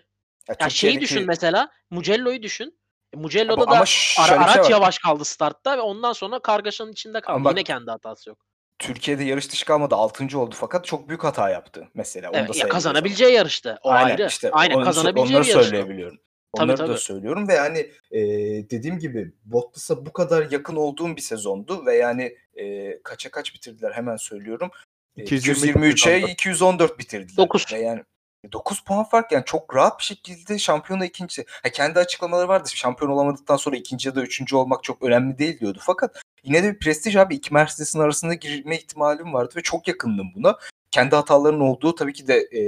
[0.50, 2.66] ya Ya şeyi düşün mesela Mugello'yu düşün.
[3.14, 4.70] E, Ama- Mugello'da ama da ara- şey araç var.
[4.70, 7.36] yavaş kaldı startta ve ondan sonra kargaşanın içinde kaldı.
[7.36, 8.38] Ama bak- Yine kendi hatası yok.
[8.80, 10.40] Türkiye'de yarış dışı kalmadı 6.
[10.40, 12.28] oldu fakat çok büyük hata yaptı mesela.
[12.30, 13.80] Onu da Evet, ya sayabiliriz kazanabileceği yarıştı.
[13.84, 13.98] O ama.
[14.00, 14.28] Aynen ayrı.
[14.28, 15.70] işte Aynen onu- kazanabileceği onları yarıştı.
[15.70, 16.18] söyleyebiliyorum.
[16.58, 16.98] Tabii, Onları da tabii.
[16.98, 17.80] söylüyorum ve yani
[18.12, 18.20] e,
[18.70, 23.92] dediğim gibi Bottas'a bu kadar yakın olduğum bir sezondu ve yani e, kaça kaç bitirdiler
[23.92, 24.72] hemen söylüyorum.
[25.18, 27.38] 223'e 214 bitirdiler.
[27.38, 27.74] 9.
[27.74, 28.04] Ve yani
[28.52, 31.46] 9 puan fark yani çok rahat bir şekilde şampiyona ikinci.
[31.64, 32.70] Ha, kendi açıklamaları vardı.
[32.74, 35.80] Şampiyon olamadıktan sonra ikinci ya da üçüncü olmak çok önemli değil diyordu.
[35.82, 37.36] Fakat yine de bir prestij abi.
[37.36, 40.58] iki Mercedes'in arasında girme ihtimalim vardı ve çok yakındım buna.
[40.92, 42.62] Kendi hataların olduğu tabii ki de e,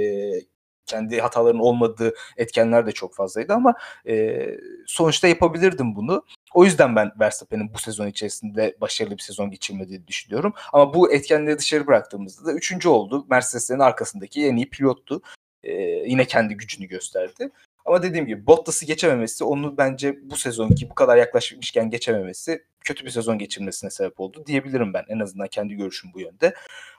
[0.86, 3.74] kendi hataların olmadığı etkenler de çok fazlaydı ama
[4.08, 4.46] e,
[4.86, 6.24] sonuçta yapabilirdim bunu.
[6.54, 10.52] O yüzden ben Verstappen'in bu sezon içerisinde başarılı bir sezon geçirmediğini düşünüyorum.
[10.72, 13.26] Ama bu etkenleri dışarı bıraktığımızda da üçüncü oldu.
[13.30, 15.22] Mercedes'lerin arkasındaki en iyi pilottu.
[15.62, 17.50] E, yine kendi gücünü gösterdi.
[17.84, 23.10] Ama dediğim gibi Bottas'ı geçememesi onu bence bu sezonki bu kadar yaklaşmışken geçememesi kötü bir
[23.10, 25.04] sezon geçirmesine sebep oldu diyebilirim ben.
[25.08, 26.54] En azından kendi görüşüm bu yönde.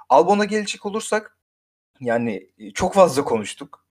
[0.10, 1.38] Albon'a gelecek olursak
[2.02, 3.86] yani çok fazla konuştuk.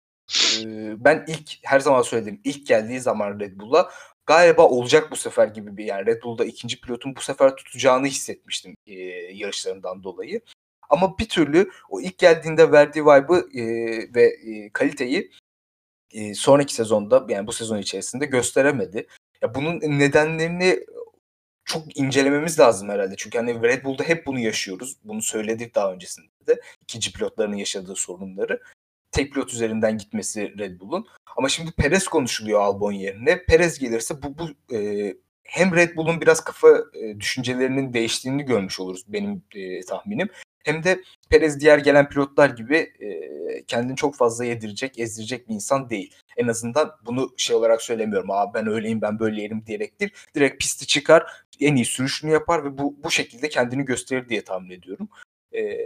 [0.96, 3.90] Ben ilk her zaman söyledim ilk geldiği zaman Red Bull'a
[4.26, 8.76] galiba olacak bu sefer gibi bir yani Red Bull'da ikinci pilotun bu sefer tutacağını hissetmiştim
[8.86, 8.94] e,
[9.32, 10.40] yarışlarından dolayı.
[10.90, 13.64] Ama bir türlü o ilk geldiğinde verdiği vibe'ı e,
[14.14, 15.30] ve e, kaliteyi
[16.12, 19.06] e, sonraki sezonda yani bu sezon içerisinde gösteremedi.
[19.42, 20.80] Ya bunun nedenlerini
[21.66, 23.14] çok incelememiz lazım herhalde.
[23.16, 24.96] Çünkü hani Red Bull'da hep bunu yaşıyoruz.
[25.04, 26.60] Bunu söyledik daha öncesinde de.
[26.82, 28.62] İkinci pilotların yaşadığı sorunları.
[29.12, 31.06] Tek pilot üzerinden gitmesi Red Bull'un.
[31.36, 33.44] Ama şimdi Perez konuşuluyor Albon yerine.
[33.44, 39.04] Perez gelirse bu, bu e, hem Red Bull'un biraz kafa e, düşüncelerinin değiştiğini görmüş oluruz
[39.08, 40.28] benim e, tahminim.
[40.64, 43.08] Hem de Perez diğer gelen pilotlar gibi e,
[43.66, 46.14] kendini çok fazla yedirecek, ezdirecek bir insan değil.
[46.36, 48.30] En azından bunu şey olarak söylemiyorum.
[48.30, 50.00] Abi ben öyleyim, ben böyleyim diyerek.
[50.34, 51.26] Direkt pisti çıkar,
[51.60, 55.08] en iyi sürüşünü yapar ve bu bu şekilde kendini gösterir diye tahmin ediyorum.
[55.52, 55.78] E,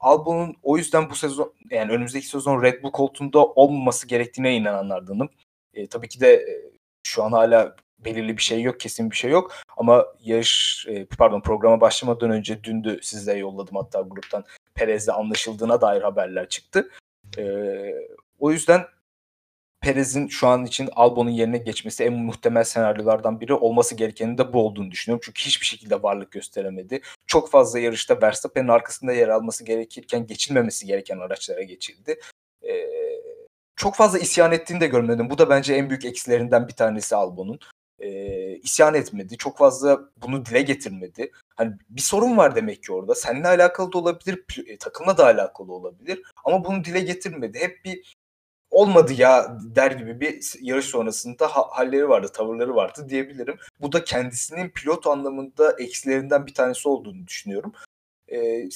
[0.00, 5.28] Albon'un o yüzden bu sezon yani önümüzdeki sezon Red Bull koltuğunda olmaması gerektiğine inananlardanım.
[5.74, 6.70] E, tabii ki de e,
[7.02, 9.52] şu an hala belirli bir şey yok, kesin bir şey yok.
[9.76, 14.44] Ama yarış, e, pardon programa başlamadan önce dündü size yolladım hatta gruptan
[14.74, 16.90] Perez'le anlaşıldığına dair haberler çıktı.
[17.38, 17.44] E,
[18.38, 18.84] o yüzden
[19.84, 24.66] Perez'in şu an için Albon'un yerine geçmesi en muhtemel senaryolardan biri olması gerekenin de bu
[24.66, 25.20] olduğunu düşünüyorum.
[25.24, 27.00] Çünkü hiçbir şekilde varlık gösteremedi.
[27.26, 32.20] Çok fazla yarışta Verstappen'in arkasında yer alması gerekirken geçilmemesi gereken araçlara geçildi.
[32.68, 32.90] Ee,
[33.76, 35.30] çok fazla isyan ettiğini de görmedim.
[35.30, 37.58] Bu da bence en büyük eksilerinden bir tanesi Albon'un.
[37.98, 39.36] Ee, isyan etmedi.
[39.36, 41.30] Çok fazla bunu dile getirmedi.
[41.56, 43.14] Hani bir sorun var demek ki orada.
[43.14, 44.44] Seninle alakalı da olabilir,
[44.80, 46.22] takımla da alakalı olabilir.
[46.44, 47.58] Ama bunu dile getirmedi.
[47.58, 48.14] Hep bir
[48.74, 53.58] olmadı ya der gibi bir yarış sonrasında ha- halleri vardı, tavırları vardı diyebilirim.
[53.80, 57.72] Bu da kendisinin pilot anlamında eksilerinden bir tanesi olduğunu düşünüyorum.
[58.32, 58.68] Ee,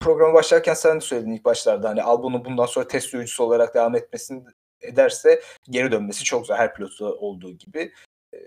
[0.00, 3.96] programa başlarken sen de söyledin ilk başlarda hani Albon'un bundan sonra test sürücüsü olarak devam
[3.96, 4.42] etmesini
[4.80, 7.92] ederse geri dönmesi çok zor her pilotta olduğu gibi.
[8.34, 8.38] Ee,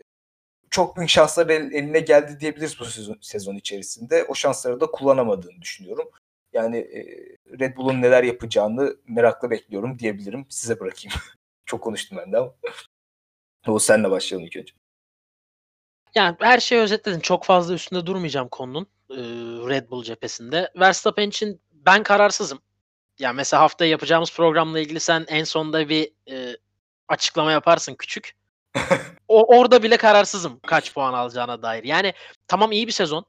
[0.70, 4.24] çok büyük şanslar el, eline geldi diyebiliriz bu sezon, sezon içerisinde.
[4.24, 6.12] O şansları da kullanamadığını düşünüyorum.
[6.54, 7.02] Yani e,
[7.60, 10.46] Red Bull'un neler yapacağını merakla bekliyorum diyebilirim.
[10.50, 11.18] Size bırakayım.
[11.66, 12.54] Çok konuştum ben de ama.
[13.68, 14.74] o senle başlayalım ilk önce.
[16.16, 17.20] Yani her şeyi özetledin.
[17.20, 19.18] Çok fazla üstünde durmayacağım konunun e,
[19.70, 20.72] Red Bull cephesinde.
[20.76, 22.60] Verstappen için ben kararsızım.
[23.20, 26.58] Yani mesela hafta yapacağımız programla ilgili sen en sonda bir e,
[27.08, 28.36] açıklama yaparsın küçük.
[29.28, 31.84] o orada bile kararsızım kaç puan alacağına dair.
[31.84, 32.14] Yani
[32.48, 33.26] tamam iyi bir sezon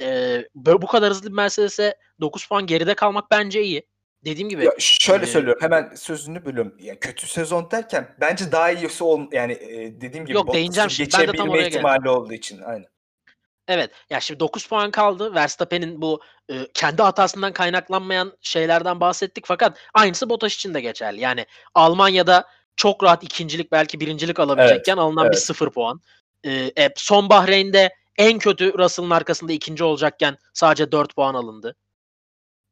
[0.00, 3.86] e, bu kadar hızlı bir Mercedes'e 9 puan geride kalmak bence iyi.
[4.24, 4.64] Dediğim gibi.
[4.64, 6.74] Ya şöyle e, söylüyorum hemen sözünü bölüyorum.
[6.78, 11.10] Yani kötü sezon derken bence daha iyisi ol yani e, dediğim gibi Yok, değineceğim şimdi.
[11.18, 12.10] Ben de tam oraya ihtimali geldim.
[12.10, 12.86] olduğu için aynen.
[13.68, 13.90] Evet.
[14.10, 15.34] Ya şimdi 9 puan kaldı.
[15.34, 16.20] Verstappen'in bu
[16.50, 21.20] e, kendi hatasından kaynaklanmayan şeylerden bahsettik fakat aynısı Bottas için de geçerli.
[21.20, 22.44] Yani Almanya'da
[22.76, 25.42] çok rahat ikincilik belki birincilik alabilecekken alınan bir evet.
[25.42, 26.00] 0 puan.
[26.44, 31.76] E, e, son Bahreyn'de en kötü Russell'ın arkasında ikinci olacakken sadece 4 puan alındı.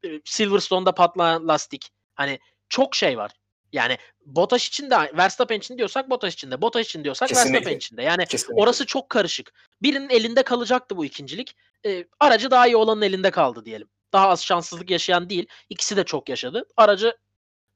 [0.05, 1.90] E, Silverstone'da patlayan lastik.
[2.14, 2.38] Hani
[2.68, 3.30] çok şey var.
[3.72, 6.62] Yani Bottas için de Verstappen için diyorsak Bottas için de.
[6.62, 7.53] Bottas için diyorsak Kesinlikle.
[7.53, 8.03] Verstappen için de.
[8.03, 8.62] Yani Kesinlikle.
[8.62, 9.53] orası çok karışık.
[9.82, 11.57] Birinin elinde kalacaktı bu ikincilik.
[11.86, 13.88] E, aracı daha iyi olanın elinde kaldı diyelim.
[14.12, 15.47] Daha az şanssızlık yaşayan değil.
[15.70, 16.64] İkisi de çok yaşadı.
[16.76, 17.16] Aracı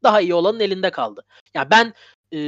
[0.03, 1.25] daha iyi olanın elinde kaldı.
[1.55, 1.95] Yani ben
[2.35, 2.39] e,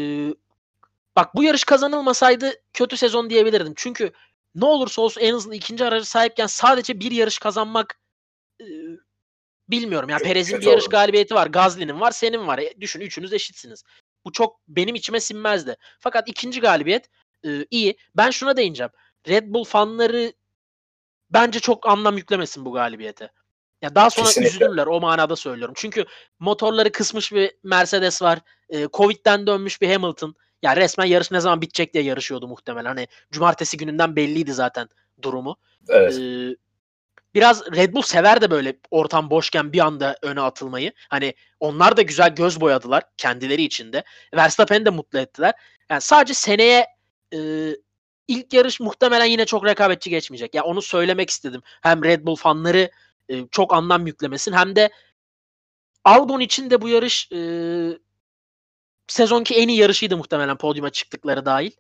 [1.17, 3.73] bak bu yarış kazanılmasaydı kötü sezon diyebilirdim.
[3.77, 4.13] Çünkü
[4.55, 8.01] ne olursa olsun en hızlı ikinci aracı sahipken sadece bir yarış kazanmak
[8.61, 8.67] e,
[9.69, 10.09] bilmiyorum.
[10.09, 10.91] Yani Perez'in bir yarış olur.
[10.91, 11.47] galibiyeti var.
[11.47, 12.59] Gazli'nin var, senin var.
[12.59, 13.85] E, düşün üçünüz eşitsiniz.
[14.25, 15.77] Bu çok benim içime sinmezdi.
[15.99, 17.11] Fakat ikinci galibiyet
[17.47, 17.97] e, iyi.
[18.17, 18.91] Ben şuna değineceğim.
[19.29, 20.33] Red Bull fanları
[21.31, 23.31] bence çok anlam yüklemesin bu galibiyete.
[23.83, 24.51] Ya daha sonra Kesinlikle.
[24.51, 25.75] üzülürler o manada söylüyorum.
[25.79, 26.05] Çünkü
[26.39, 28.39] motorları kısmış bir Mercedes var.
[28.69, 30.35] E, Covid'den dönmüş bir Hamilton.
[30.63, 32.89] Ya resmen yarış ne zaman bitecek diye yarışıyordu muhtemelen.
[32.89, 34.89] Hani cumartesi gününden belliydi zaten
[35.23, 35.57] durumu.
[35.89, 36.19] Evet.
[36.19, 36.57] Ee,
[37.35, 40.93] biraz Red Bull sever de böyle ortam boşken bir anda öne atılmayı.
[41.09, 44.05] Hani onlar da güzel göz boyadılar kendileri içinde.
[44.35, 45.55] Verstappen'i de mutlu ettiler.
[45.91, 46.87] Yani sadece seneye
[47.35, 47.39] e,
[48.29, 50.55] ilk yarış muhtemelen yine çok rekabetçi geçmeyecek.
[50.55, 51.63] Ya yani onu söylemek istedim.
[51.81, 52.91] Hem Red Bull fanları
[53.29, 54.91] e, çok anlam yüklemesin hem de
[56.05, 57.39] Albon için de bu yarış e,
[59.13, 61.71] sezonki en iyi yarışıydı muhtemelen podyuma çıktıkları dahil.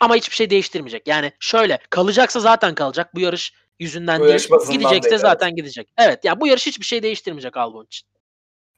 [0.00, 1.08] Ama hiçbir şey değiştirmeyecek.
[1.08, 3.14] Yani şöyle kalacaksa zaten kalacak.
[3.14, 4.48] Bu yarış yüzünden Bu değil.
[4.70, 5.88] Gidecekse değil, zaten gidecek.
[5.98, 8.08] Evet yani bu yarış hiçbir şey değiştirmeyecek Albon için.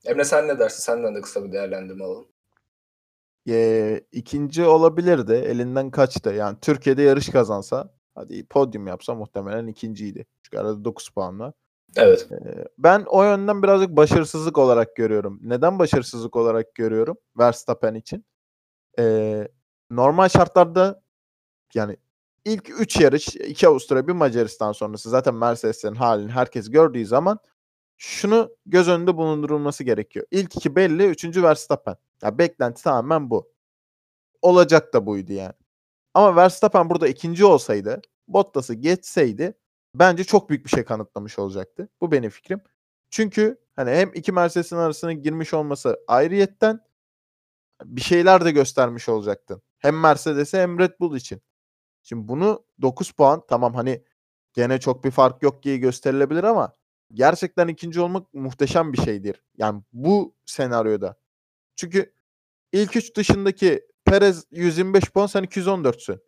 [0.04, 0.82] Emre sen ne dersin?
[0.82, 2.28] Senden de kısa bir değerlendirme alalım.
[3.48, 5.32] Ee, ikinci olabilirdi.
[5.32, 6.30] Elinden kaçtı.
[6.30, 10.26] Yani Türkiye'de yarış kazansa hadi podyum yapsa muhtemelen ikinciydi.
[10.42, 11.52] Çünkü arada 9 puan var.
[11.96, 12.28] Evet.
[12.78, 15.40] Ben o yönden birazcık başarısızlık olarak görüyorum.
[15.42, 18.24] Neden başarısızlık olarak görüyorum Verstappen için?
[18.98, 19.48] Ee,
[19.90, 21.02] normal şartlarda
[21.74, 21.96] yani
[22.44, 27.38] ilk 3 yarış, 2 Avusturya, bir Macaristan sonrası zaten Mercedes'lerin halini herkes gördüğü zaman
[27.96, 30.26] şunu göz önünde bulundurulması gerekiyor.
[30.30, 31.96] İlk iki belli, üçüncü Verstappen.
[32.22, 33.52] Ya beklenti tamamen bu.
[34.42, 35.54] Olacak da buydu yani.
[36.14, 39.54] Ama Verstappen burada ikinci olsaydı, Bottas'ı geçseydi
[39.98, 41.88] bence çok büyük bir şey kanıtlamış olacaktı.
[42.00, 42.60] Bu benim fikrim.
[43.10, 46.80] Çünkü hani hem iki Mercedes'in arasına girmiş olması ayrıyetten
[47.84, 49.62] bir şeyler de göstermiş olacaktın.
[49.78, 51.42] Hem Mercedes'e hem Red Bull için.
[52.02, 54.04] Şimdi bunu 9 puan tamam hani
[54.52, 56.74] gene çok bir fark yok diye gösterilebilir ama
[57.12, 59.42] gerçekten ikinci olmak muhteşem bir şeydir.
[59.56, 61.16] Yani bu senaryoda.
[61.76, 62.14] Çünkü
[62.72, 66.20] ilk üç dışındaki Perez 125 puan sen 214'sün.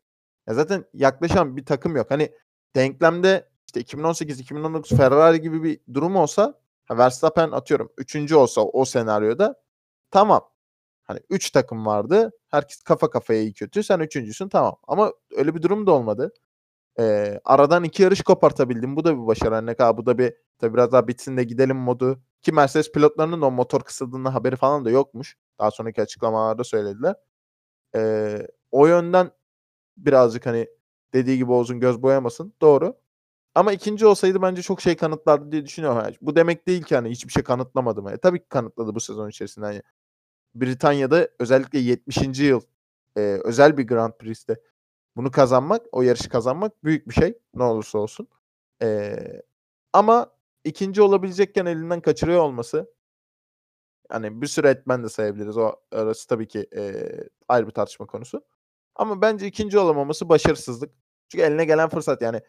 [0.49, 2.11] Ya zaten yaklaşan bir takım yok.
[2.11, 2.33] Hani
[2.77, 6.61] denklemde işte 2018-2019 Ferrari gibi bir durum olsa
[6.91, 8.33] Verstappen atıyorum 3.
[8.37, 9.55] olsa o senaryoda
[10.11, 10.51] tamam.
[11.05, 12.31] Hani 3 takım vardı.
[12.49, 13.83] Herkes kafa kafaya iyi kötü.
[13.83, 14.77] Sen üçüncüsün tamam.
[14.89, 16.33] Ama öyle bir durum da olmadı.
[17.01, 18.97] Ee, aradan iki yarış kopartabildim.
[18.97, 19.55] Bu da bir başarı.
[19.55, 22.23] Hani bu da bir tabii biraz daha bitsin de gidelim modu.
[22.43, 25.37] Ki Mercedes pilotlarının da o motor kısıldığında haberi falan da yokmuş.
[25.61, 27.15] Daha sonraki açıklamalarda söylediler.
[27.97, 29.31] Ee, o yönden
[29.97, 30.69] birazcık hani
[31.15, 32.55] dediği gibi Oğuz'un göz boyamasın.
[32.61, 32.95] Doğru.
[33.59, 35.99] Ama ikinci olsaydı bence çok şey kanıtlardı diye düşünüyorum.
[36.05, 38.11] Yani bu demek değil ki hani hiçbir şey kanıtlamadı mı?
[38.13, 39.67] E, tabii ki kanıtladı bu sezon içerisinde.
[39.67, 39.83] Yani
[40.55, 42.41] Britanya'da özellikle 70.
[42.41, 42.61] yıl
[43.17, 44.61] e, özel bir Grand Prix'te
[45.17, 47.39] bunu kazanmak, o yarışı kazanmak büyük bir şey.
[47.55, 48.29] Ne olursa olsun.
[48.83, 49.17] E,
[49.93, 50.31] ama
[50.65, 52.95] ikinci olabilecekken elinden kaçırıyor olması
[54.13, 55.57] yani bir sürü etmen de sayabiliriz.
[55.57, 57.07] O arası tabii ki e,
[57.49, 58.43] ayrı bir tartışma konusu.
[58.97, 60.91] Ama bence ikinci olamaması başarısızlık.
[61.29, 62.41] Çünkü eline gelen fırsat yani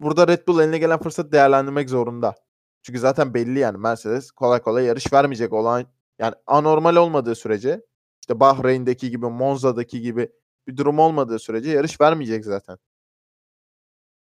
[0.00, 2.34] burada Red Bull eline gelen fırsat değerlendirmek zorunda.
[2.82, 5.86] Çünkü zaten belli yani Mercedes kolay kolay yarış vermeyecek olan
[6.18, 7.80] yani anormal olmadığı sürece
[8.20, 10.32] işte Bahreyn'deki gibi Monza'daki gibi
[10.68, 12.78] bir durum olmadığı sürece yarış vermeyecek zaten.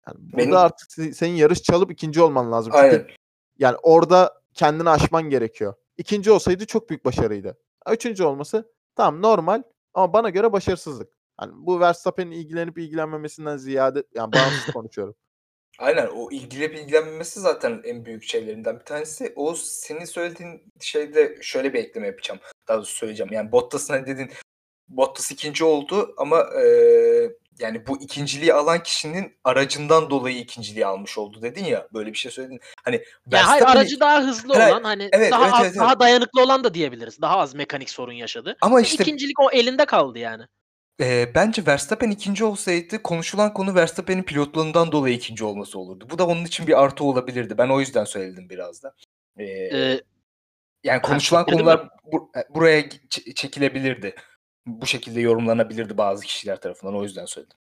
[0.07, 2.71] Yani burada Benim- artık se- senin yarış çalıp ikinci olman lazım.
[2.75, 3.07] Çünkü Aynen.
[3.57, 5.73] yani orada kendini aşman gerekiyor.
[5.97, 7.57] İkinci olsaydı çok büyük başarıydı.
[7.91, 9.63] Üçüncü olması tamam normal
[9.93, 11.09] ama bana göre başarısızlık.
[11.41, 15.15] Yani bu Verstappen'in ilgilenip ilgilenmemesinden ziyade yani bağımsız konuşuyorum.
[15.80, 19.34] Aynen o ilgilenip ilgilenmemesi zaten en büyük şeylerinden bir tanesi.
[19.36, 22.39] O senin söylediğin şeyde şöyle bir ekleme yapacağım.
[22.67, 23.34] Daha doğrusu söyleyeceğim.
[23.34, 24.32] Yani Bottas'ın hani dedin
[24.88, 31.41] Bottas ikinci oldu ama eee, yani bu ikinciliği alan kişinin aracından dolayı ikinciliği almış oldu
[31.41, 31.88] dedin ya.
[31.93, 32.59] Böyle bir şey söyledin.
[32.84, 35.99] Hani Ya hayır aracı daha hızlı Evet, olan hani evet, daha evet, az, evet, daha
[35.99, 37.21] dayanıklı olan da diyebiliriz.
[37.21, 38.57] Daha az mekanik sorun yaşadı.
[38.61, 40.43] ama Ve işte İkincilik o elinde kaldı yani.
[41.00, 46.08] Eee, bence Verstappen ikinci olsaydı konuşulan konu Verstappen'in pilotluğundan dolayı ikinci olması olurdu.
[46.10, 47.58] Bu da onun için bir artı olabilirdi.
[47.58, 48.93] Ben o yüzden söyledim biraz da.
[49.38, 50.02] Eee, Ee,
[50.84, 51.52] yani konuşulan mi?
[51.52, 54.16] konular bu- e, buraya ç- çekilebilirdi.
[54.66, 56.95] Bu şekilde yorumlanabilirdi bazı kişiler tarafından.
[56.95, 57.58] O yüzden söyledim.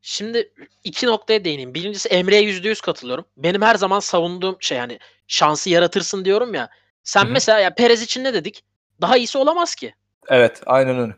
[0.00, 0.52] Şimdi
[0.84, 1.74] iki noktaya değineyim.
[1.74, 3.24] Birincisi Emre'ye yüzde yüz katılıyorum.
[3.36, 6.70] Benim her zaman savunduğum şey hani şansı yaratırsın diyorum ya.
[7.04, 7.32] Sen Hı hı.
[7.32, 8.64] mesela ya Perez için ne dedik?
[9.00, 9.94] Daha iyisi olamaz ki.
[10.28, 11.16] Evet, aynen öyle.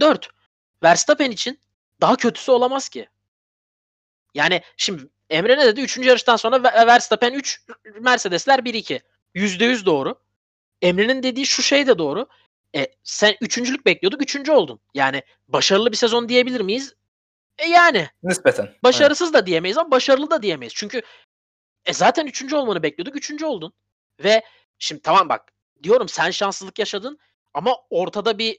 [0.00, 0.28] 4.
[0.82, 1.58] Verstappen için
[2.00, 3.08] daha kötüsü olamaz ki.
[4.34, 5.80] Yani şimdi Emre ne dedi?
[5.80, 7.62] Üçüncü yarıştan sonra Ver- Verstappen 3,
[8.00, 9.00] Mercedesler 1-2.
[9.34, 10.20] %100 doğru.
[10.82, 12.26] Emre'nin dediği şu şey de doğru.
[12.76, 14.80] E, sen üçüncülük bekliyorduk, üçüncü oldun.
[14.94, 16.94] Yani başarılı bir sezon diyebilir miyiz?
[17.58, 18.08] E yani.
[18.22, 18.74] Nispeten.
[18.82, 20.72] Başarısız da diyemeyiz ama başarılı da diyemeyiz.
[20.76, 21.02] Çünkü
[21.86, 23.16] e zaten üçüncü olmanı bekliyorduk.
[23.16, 23.72] Üçüncü oldun.
[24.24, 24.44] Ve
[24.78, 25.52] şimdi tamam bak
[25.82, 27.18] diyorum sen şanssızlık yaşadın
[27.54, 28.58] ama ortada bir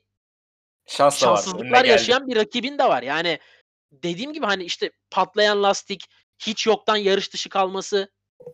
[0.90, 1.40] Şans da vardı.
[1.40, 1.88] önüne şanssızlıklar geldi.
[1.88, 3.04] yaşayan bir rakibin de var.
[3.04, 3.40] Yani
[3.92, 6.06] dediğim gibi hani işte patlayan lastik,
[6.40, 8.12] hiç yoktan yarış dışı kalması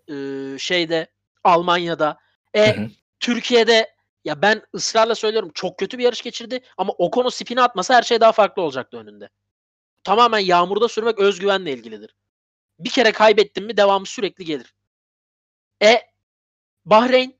[0.07, 1.07] eee, şeyde
[1.43, 2.17] Almanya'da.
[2.53, 2.89] E Hı hı.
[3.19, 8.03] Türkiye'de ya ben ısrarla söylüyorum çok kötü bir yarış geçirdi ama Ocon'u spine atmasa her
[8.03, 9.29] şey daha farklı olacaktı önünde.
[10.03, 12.15] Tamamen yağmurda sürmek özgüvenle ilgilidir.
[12.79, 14.73] Bir kere kaybettin mi devamı sürekli gelir.
[15.83, 16.01] E
[16.85, 17.39] Bahreyn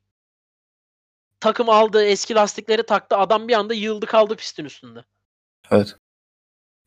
[1.45, 3.17] takım aldı, eski lastikleri taktı.
[3.17, 5.03] Adam bir anda yığıldı kaldı pistin üstünde.
[5.71, 5.95] Evet.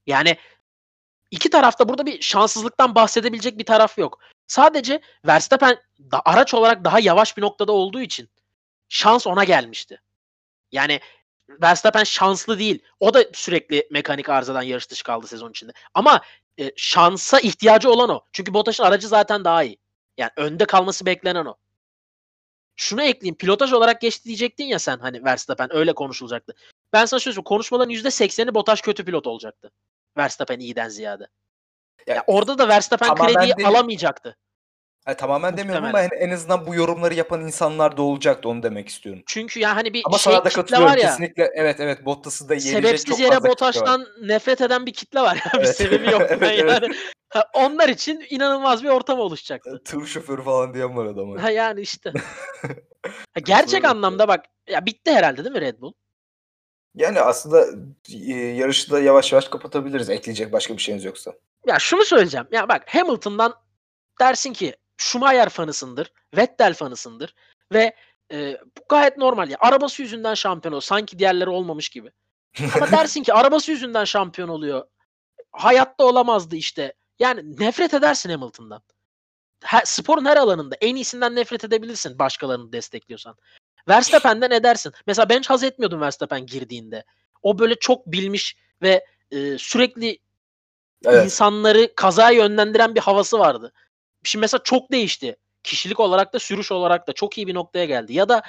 [0.07, 0.37] Yani
[1.31, 4.19] iki tarafta burada bir şanssızlıktan bahsedebilecek bir taraf yok.
[4.47, 5.79] Sadece Verstappen
[6.11, 8.29] da araç olarak daha yavaş bir noktada olduğu için
[8.89, 10.01] şans ona gelmişti.
[10.73, 11.01] Yani
[11.49, 12.83] Verstappen şanslı değil.
[13.01, 15.73] O da sürekli mekanik arızadan yarış dışı kaldı sezon içinde.
[15.95, 16.21] Ama
[16.61, 18.21] e, şansa ihtiyacı olan o.
[18.33, 19.79] Çünkü Bottas'ın aracı zaten daha iyi.
[20.19, 21.57] Yani önde kalması beklenen o.
[22.79, 23.35] Şunu ekleyeyim.
[23.35, 26.55] Pilotaj olarak geçti diyecektin ya sen hani Verstappen öyle konuşulacaktı.
[26.93, 27.45] Ben sana şöyle söyleyeyim.
[27.45, 29.70] Konuşmaların %80'i Bottas kötü pilot olacaktı.
[30.16, 31.26] Verstappen iyiden ziyade.
[32.07, 34.37] Ya, Ya orada da Verstappen krediyi alamayacaktı.
[35.09, 38.89] Ha, tamamen demiyorum ama en, en azından bu yorumları yapan insanlar da olacaktı onu demek
[38.89, 39.23] istiyorum.
[39.27, 41.07] Çünkü ya hani bir Ama şey kitle var ya.
[41.11, 41.51] kesinlikle.
[41.55, 43.43] Evet evet Bottas'ı da yenecek sebepsiz çok yere.
[43.45, 45.53] Bottas'tan nefret eden bir kitle var ya.
[45.55, 45.77] bir Evet.
[45.77, 46.23] sebebi yok.
[46.29, 46.71] Evet, yani.
[46.71, 46.91] evet.
[47.29, 49.83] Ha, onlar için inanılmaz bir ortam oluşacaktı.
[49.85, 51.43] Tır şoförü falan diyen var adama.
[51.43, 52.13] Ha yani işte.
[53.35, 55.93] Ha, gerçek anlamda bak ya bitti herhalde değil mi Red Bull?
[56.95, 57.67] Yani aslında
[58.29, 61.33] e, yarışı da yavaş yavaş kapatabiliriz ekleyecek başka bir şeyiniz yoksa.
[61.67, 62.47] Ya şunu söyleyeceğim.
[62.53, 63.55] Ya bak Hamilton'dan
[64.21, 67.35] dersin ki Schumacher fanısındır, Vettel fanısındır
[67.73, 67.95] ve
[68.33, 69.57] e, bu gayet normal ya.
[69.61, 70.83] Arabası yüzünden şampiyon oluyor.
[70.83, 72.13] Sanki diğerleri olmamış gibi.
[72.75, 74.87] Ama dersin ki arabası yüzünden şampiyon oluyor.
[75.53, 76.95] Hayatta olamazdı işte.
[77.19, 78.83] Yani nefret edersin Hamilton'dan.
[79.65, 83.37] Her, sporun her alanında en iyisinden nefret edebilirsin başkalarını destekliyorsan.
[83.89, 84.93] Verstappen'den edersin.
[85.07, 87.05] Mesela ben hiç haz etmiyordum Verstappen girdiğinde.
[87.43, 90.19] O böyle çok bilmiş ve e, sürekli
[91.05, 91.25] Evet.
[91.25, 93.73] insanları kazaya yönlendiren bir havası vardı.
[94.23, 95.37] Şimdi mesela çok değişti.
[95.62, 98.12] Kişilik olarak da sürüş olarak da çok iyi bir noktaya geldi.
[98.14, 98.43] Ya da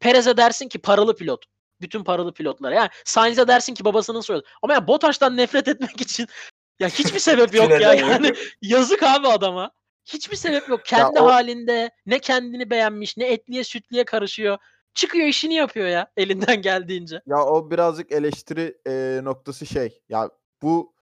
[0.00, 1.44] Perez'e dersin ki paralı pilot.
[1.80, 2.74] Bütün paralı pilotlara.
[2.74, 4.44] Yani Sainz'e dersin ki babasının soyadı.
[4.62, 6.26] Ama ya Bottas'tan nefret etmek için
[6.80, 7.94] ya hiçbir sebep yok ya.
[7.94, 9.70] Yani yazık abi adama.
[10.04, 10.84] Hiçbir sebep yok.
[10.84, 14.58] Kendi o- halinde ne kendini beğenmiş ne etliye sütliye karışıyor.
[14.94, 17.22] Çıkıyor işini yapıyor ya elinden geldiğince.
[17.26, 20.02] Ya o birazcık eleştiri e, noktası şey.
[20.08, 20.30] Ya
[20.62, 20.94] bu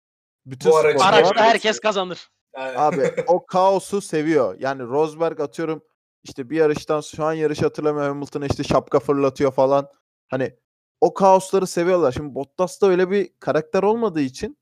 [0.46, 2.28] bütün Bu Araçta herkes kazanır.
[2.58, 4.56] Yani- Abi o kaosu seviyor.
[4.58, 5.82] Yani Rosberg atıyorum
[6.22, 9.88] işte bir yarıştan şu an yarış hatırlamıyorum Hamilton'a işte şapka fırlatıyor falan.
[10.28, 10.56] Hani
[11.00, 12.12] o kaosları seviyorlar.
[12.12, 14.58] Şimdi Bottas'ta öyle bir karakter olmadığı için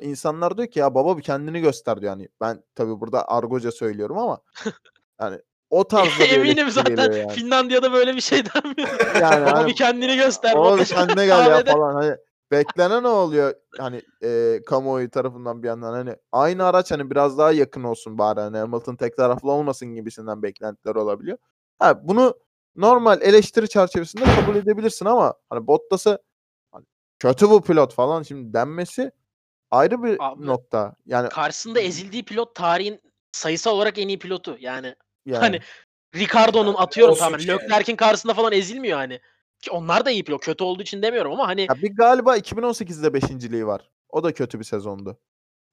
[0.00, 2.12] insanlar diyor ki ya baba bir kendini göster diyor.
[2.12, 4.40] Yani ben tabii burada argoca söylüyorum ama
[5.20, 5.38] yani
[5.70, 7.32] o tarzda Eminim zaten yani.
[7.32, 9.14] Finlandiya'da böyle bir şey denmiyor.
[9.20, 10.54] Yani Baba hani- bir kendini göster.
[10.56, 11.94] Baba bir Bottas kendine gel ya falan.
[11.94, 12.16] Hani
[12.50, 17.52] beklenen ne oluyor hani e, kamuoyu tarafından bir yandan hani aynı araç hani biraz daha
[17.52, 21.38] yakın olsun bari hani Hamilton tek taraflı olmasın gibisinden beklentiler olabiliyor.
[21.78, 22.34] Ha bunu
[22.76, 26.18] normal eleştiri çerçevesinde kabul edebilirsin ama hani Bottas'ı
[26.72, 26.84] hani
[27.18, 29.12] kötü bu pilot falan şimdi denmesi
[29.70, 30.94] ayrı bir Abi, nokta.
[31.06, 33.00] Yani, Karşısında ezildiği pilot tarihin
[33.32, 34.56] sayısal olarak en iyi pilotu.
[34.60, 34.94] Yani
[35.26, 35.60] yani hani
[36.14, 37.38] Ricardo'nun atıyorum tamamen.
[37.38, 37.60] yani.
[37.62, 39.20] Leclerc'in karşısında falan ezilmiyor hani.
[39.62, 40.44] Ki onlar da iyi pilot.
[40.44, 43.90] Kötü olduğu için demiyorum ama hani ya bir galiba 2018'de beşinciliği var.
[44.08, 45.18] O da kötü bir sezondu.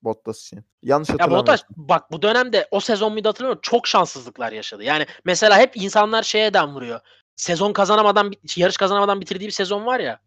[0.01, 0.65] Bottas için.
[0.81, 1.53] Yanlış ya hatırlamıyorsam.
[1.53, 3.61] Bottas bak bu dönemde o sezon muydu hatırlamıyorum.
[3.63, 4.83] Çok şanssızlıklar yaşadı.
[4.83, 6.99] Yani mesela hep insanlar şeye den vuruyor.
[7.35, 10.19] Sezon kazanamadan bit- yarış kazanamadan bitirdiği bir sezon var ya.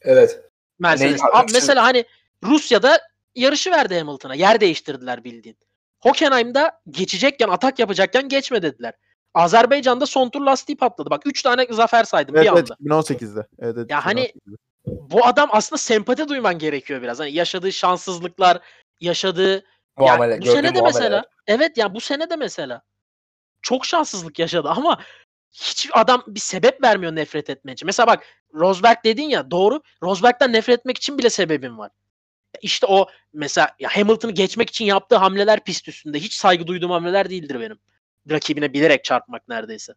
[0.00, 0.40] Evet.
[0.78, 1.20] Mercedes.
[1.32, 2.04] Abi mesela hani
[2.44, 3.00] Rusya'da
[3.34, 4.34] yarışı verdi Hamilton'a.
[4.34, 5.58] Yer değiştirdiler bildiğin.
[6.00, 8.94] Hockenheim'da geçecekken, atak yapacakken geçme dediler.
[9.34, 11.10] Azerbaycan'da son tur lastiği patladı.
[11.10, 13.02] Bak 3 tane zafer saydım Evet, bir evet anda.
[13.02, 13.46] 2018'de.
[13.58, 14.56] Evet, evet, Ya hani 2018'de.
[14.86, 17.20] Bu adam aslında sempati duyman gerekiyor biraz.
[17.20, 18.58] Hani yaşadığı şanssızlıklar,
[19.00, 19.64] yaşadığı
[19.96, 20.32] Muamele.
[20.34, 22.82] ya bu sene de mesela evet ya bu sene de mesela
[23.62, 25.00] çok şanssızlık yaşadı ama
[25.52, 27.86] hiç adam bir sebep vermiyor nefret etmek için.
[27.86, 29.82] Mesela bak Rosberg dedin ya doğru.
[30.02, 31.90] Rosberg'den nefret etmek için bile sebebim var.
[32.62, 36.18] İşte o mesela ya Hamilton'ı geçmek için yaptığı hamleler pist üstünde.
[36.18, 37.78] Hiç saygı duyduğum hamleler değildir benim.
[38.30, 39.94] Rakibine bilerek çarpmak neredeyse.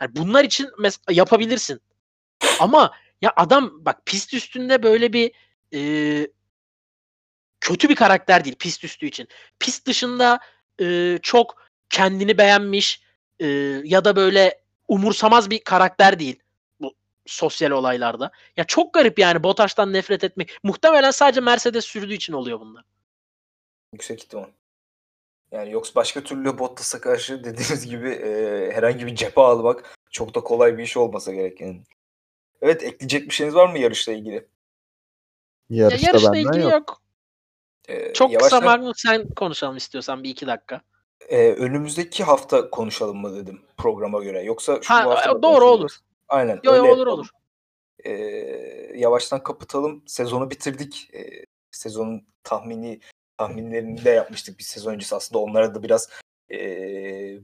[0.00, 1.80] Yani bunlar için mes- yapabilirsin.
[2.60, 2.92] Ama
[3.22, 5.32] ya adam bak pist üstünde böyle bir
[5.74, 5.80] e,
[7.60, 9.28] kötü bir karakter değil pist üstü için.
[9.58, 10.40] Pist dışında
[10.80, 13.02] e, çok kendini beğenmiş
[13.40, 13.46] e,
[13.84, 16.42] ya da böyle umursamaz bir karakter değil
[16.80, 16.94] bu
[17.26, 18.30] sosyal olaylarda.
[18.56, 20.58] Ya çok garip yani Bottas'tan nefret etmek.
[20.62, 22.84] Muhtemelen sadece Mercedes sürdüğü için oluyor bunlar.
[23.92, 24.48] Yüksek ihtimal.
[25.52, 30.40] Yani yoksa başka türlü Bottas'a karşı dediğiniz gibi e, herhangi bir cephe almak çok da
[30.40, 31.82] kolay bir iş olmasa gerek yani.
[32.62, 34.48] Evet ekleyecek bir şeyiniz var mı yarışla ilgili?
[35.70, 36.72] Ya Yarışta yarışla benden ilgili yok.
[36.72, 37.02] yok.
[37.88, 40.80] E, Çok yavaştan, kısa Magnus sen konuşalım istiyorsan bir iki dakika.
[41.28, 44.42] e, önümüzdeki hafta konuşalım mı dedim programa göre.
[44.42, 45.90] Yoksa şu Ha, hafta e, mı doğru olur.
[46.28, 46.60] Aynen.
[46.64, 47.28] Yo, öyle olur, olur.
[48.04, 48.10] E,
[48.96, 50.02] yavaştan kapatalım.
[50.06, 51.10] Sezonu bitirdik.
[51.14, 53.00] E, sezonun tahmini
[53.46, 55.38] tahminlerini de yapmıştık bir sezon öncesi aslında.
[55.38, 56.08] Onlara da biraz
[56.50, 56.58] e,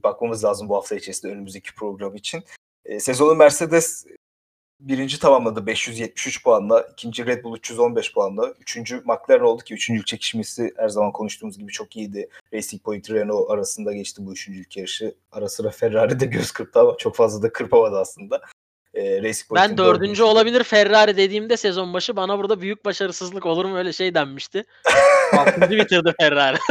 [0.03, 2.43] bakmamız lazım bu hafta içerisinde önümüzdeki program için.
[2.85, 4.05] E, sezonu Mercedes
[4.79, 6.87] birinci tamamladı 573 puanla.
[6.93, 8.53] ikinci Red Bull 315 puanla.
[8.59, 12.29] Üçüncü McLaren oldu ki üçüncülük çekişmesi her zaman konuştuğumuz gibi çok iyiydi.
[12.53, 15.15] Racing Point Renault arasında geçti bu üçüncülük yarışı.
[15.31, 18.41] Ara sıra Ferrari de göz kırptı ama çok fazla da kırpamadı aslında.
[18.93, 23.77] E, Racing ben dördüncü olabilir Ferrari dediğimde sezon başı bana burada büyük başarısızlık olur mu
[23.77, 24.65] öyle şey denmişti.
[25.37, 26.57] Altıncı bitirdi Ferrari.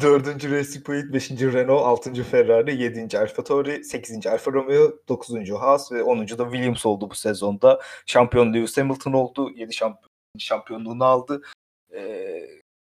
[0.00, 5.92] Dördüncü Racing Point, beşinci Renault, altıncı Ferrari, yedinci Alfa Tauri, sekizinci Alfa Romeo, dokuzuncu Haas
[5.92, 7.80] ve onuncu da Williams oldu bu sezonda.
[8.06, 9.50] Şampiyon Lewis Hamilton oldu.
[9.56, 11.42] Yedi şampiyon, şampiyonluğunu aldı.
[11.94, 12.40] Ee,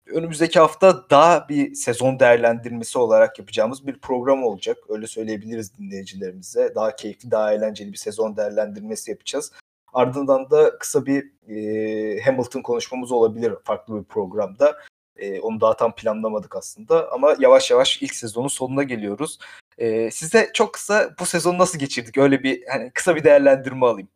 [0.10, 4.78] önümüzdeki hafta daha bir sezon değerlendirmesi olarak yapacağımız bir program olacak.
[4.90, 6.76] Öyle söyleyebiliriz dinleyicilerimize.
[6.76, 9.52] Daha keyifli, daha eğlenceli bir sezon değerlendirmesi yapacağız.
[9.94, 14.78] Ardından da kısa bir e, Hamilton konuşmamız olabilir farklı bir programda.
[15.16, 19.40] E, onu daha tam planlamadık aslında ama yavaş yavaş ilk sezonun sonuna geliyoruz.
[19.78, 22.18] E, size çok kısa bu sezonu nasıl geçirdik?
[22.18, 24.10] Öyle bir hani kısa bir değerlendirme alayım.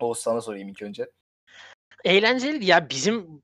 [0.00, 1.10] Oğuz sana sorayım ilk önce.
[2.04, 3.42] Eğlenceli ya bizim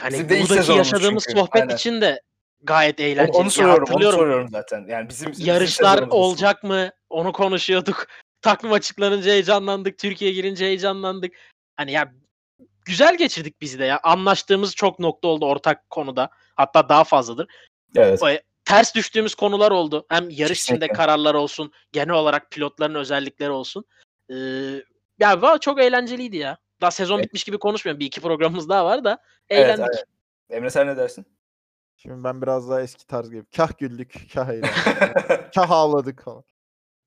[0.00, 1.40] hani bizim buradaki yaşadığımız çünkü.
[1.40, 1.74] sohbet Aynen.
[1.74, 2.20] için de
[2.62, 3.36] gayet eğlenceli.
[3.36, 4.86] Onu, onu soruyorum, onu soruyorum zaten.
[4.88, 6.90] Yani bizim yarışlar bizim olacak mı?
[7.10, 8.06] Onu konuşuyorduk.
[8.42, 9.98] Takvim açıklanınca heyecanlandık.
[9.98, 11.34] Türkiye girince heyecanlandık.
[11.76, 12.12] Hani ya
[12.84, 14.00] güzel geçirdik biz de ya.
[14.02, 16.30] Anlaştığımız çok nokta oldu ortak konuda.
[16.56, 17.46] Hatta daha fazladır.
[17.96, 18.22] Evet.
[18.22, 18.26] O,
[18.64, 20.06] ters düştüğümüz konular oldu.
[20.08, 23.84] Hem yarış içinde kararlar olsun, genel olarak pilotların özellikleri olsun.
[24.30, 24.34] Ee,
[25.18, 26.58] ya çok eğlenceliydi ya.
[26.84, 27.24] Daha sezon evet.
[27.24, 28.00] bitmiş gibi konuşmuyorum.
[28.00, 29.18] Bir iki programımız daha var da
[29.48, 29.78] eğlendik.
[29.78, 30.04] Evet, evet.
[30.50, 31.26] Emre sen ne dersin?
[31.96, 33.44] Şimdi ben biraz daha eski tarz gibi.
[33.56, 34.74] Kah güldük, kah eğlendik.
[35.54, 36.44] kah ağladık falan.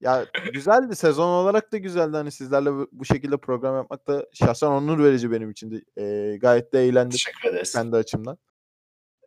[0.01, 0.95] Ya güzeldi.
[0.95, 2.17] Sezon olarak da güzeldi.
[2.17, 6.01] Hani sizlerle bu, şekilde program yapmak da şahsen onur verici benim için de.
[6.03, 7.11] E, gayet de eğlendim.
[7.11, 7.73] Teşekkür ederiz.
[7.73, 8.37] Kendi açımdan.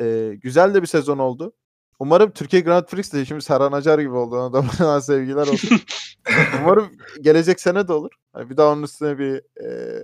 [0.00, 1.52] E, güzel de bir sezon oldu.
[1.98, 4.36] Umarım Türkiye Grand Prix de şimdi Serhan Acar gibi oldu.
[4.36, 5.80] Ona da bana sevgiler olsun.
[6.62, 6.90] Umarım
[7.20, 8.10] gelecek sene de olur.
[8.32, 10.00] Hani bir daha onun üstüne bir e,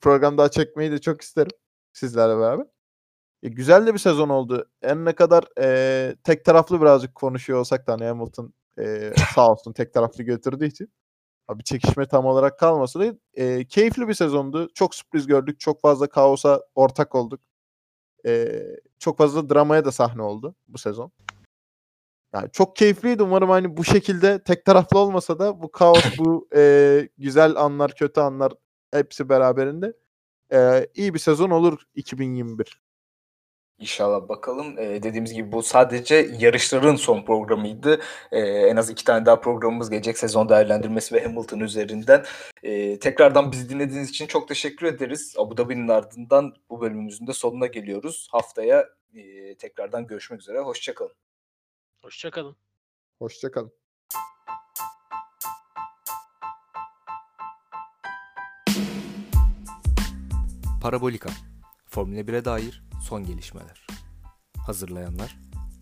[0.00, 1.52] program daha çekmeyi de çok isterim.
[1.92, 2.66] Sizlerle beraber.
[3.42, 4.70] E, güzel de bir sezon oldu.
[4.82, 9.72] En ne kadar e, tek taraflı birazcık konuşuyor olsak da hani Hamilton e, sağ olsun
[9.72, 10.92] tek taraflı götürdüğü için.
[11.48, 14.68] Abi çekişme tam olarak kalmasa da e, keyifli bir sezondu.
[14.74, 15.60] Çok sürpriz gördük.
[15.60, 17.40] Çok fazla kaosa ortak olduk.
[18.26, 18.62] E,
[18.98, 21.12] çok fazla dramaya da sahne oldu bu sezon.
[22.34, 23.22] Yani çok keyifliydi.
[23.22, 28.20] Umarım hani bu şekilde tek taraflı olmasa da bu kaos, bu e, güzel anlar, kötü
[28.20, 28.52] anlar
[28.98, 29.92] hepsi beraberinde
[30.52, 32.86] e, iyi bir sezon olur 2021.
[33.78, 34.78] İnşallah bakalım.
[34.78, 38.00] Ee, dediğimiz gibi bu sadece yarışların son programıydı.
[38.32, 42.24] Ee, en az iki tane daha programımız gelecek sezon değerlendirmesi ve Hamilton üzerinden.
[42.62, 45.34] Ee, tekrardan bizi dinlediğiniz için çok teşekkür ederiz.
[45.38, 48.28] Abu Dhabi'nin ardından bu bölümümüzün de sonuna geliyoruz.
[48.30, 50.60] Haftaya e, tekrardan görüşmek üzere.
[50.60, 51.14] Hoşçakalın.
[52.02, 52.56] Hoşçakalın.
[53.18, 53.85] Hoşçakalın.
[60.86, 61.30] Parabolika
[61.86, 63.86] Formula 1'e dair son gelişmeler.
[64.58, 65.38] Hazırlayanlar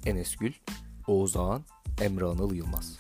[0.07, 0.53] Enes Gül,
[1.07, 1.65] Oğuz Ağan,
[2.01, 2.99] Emre Anıl Yılmaz.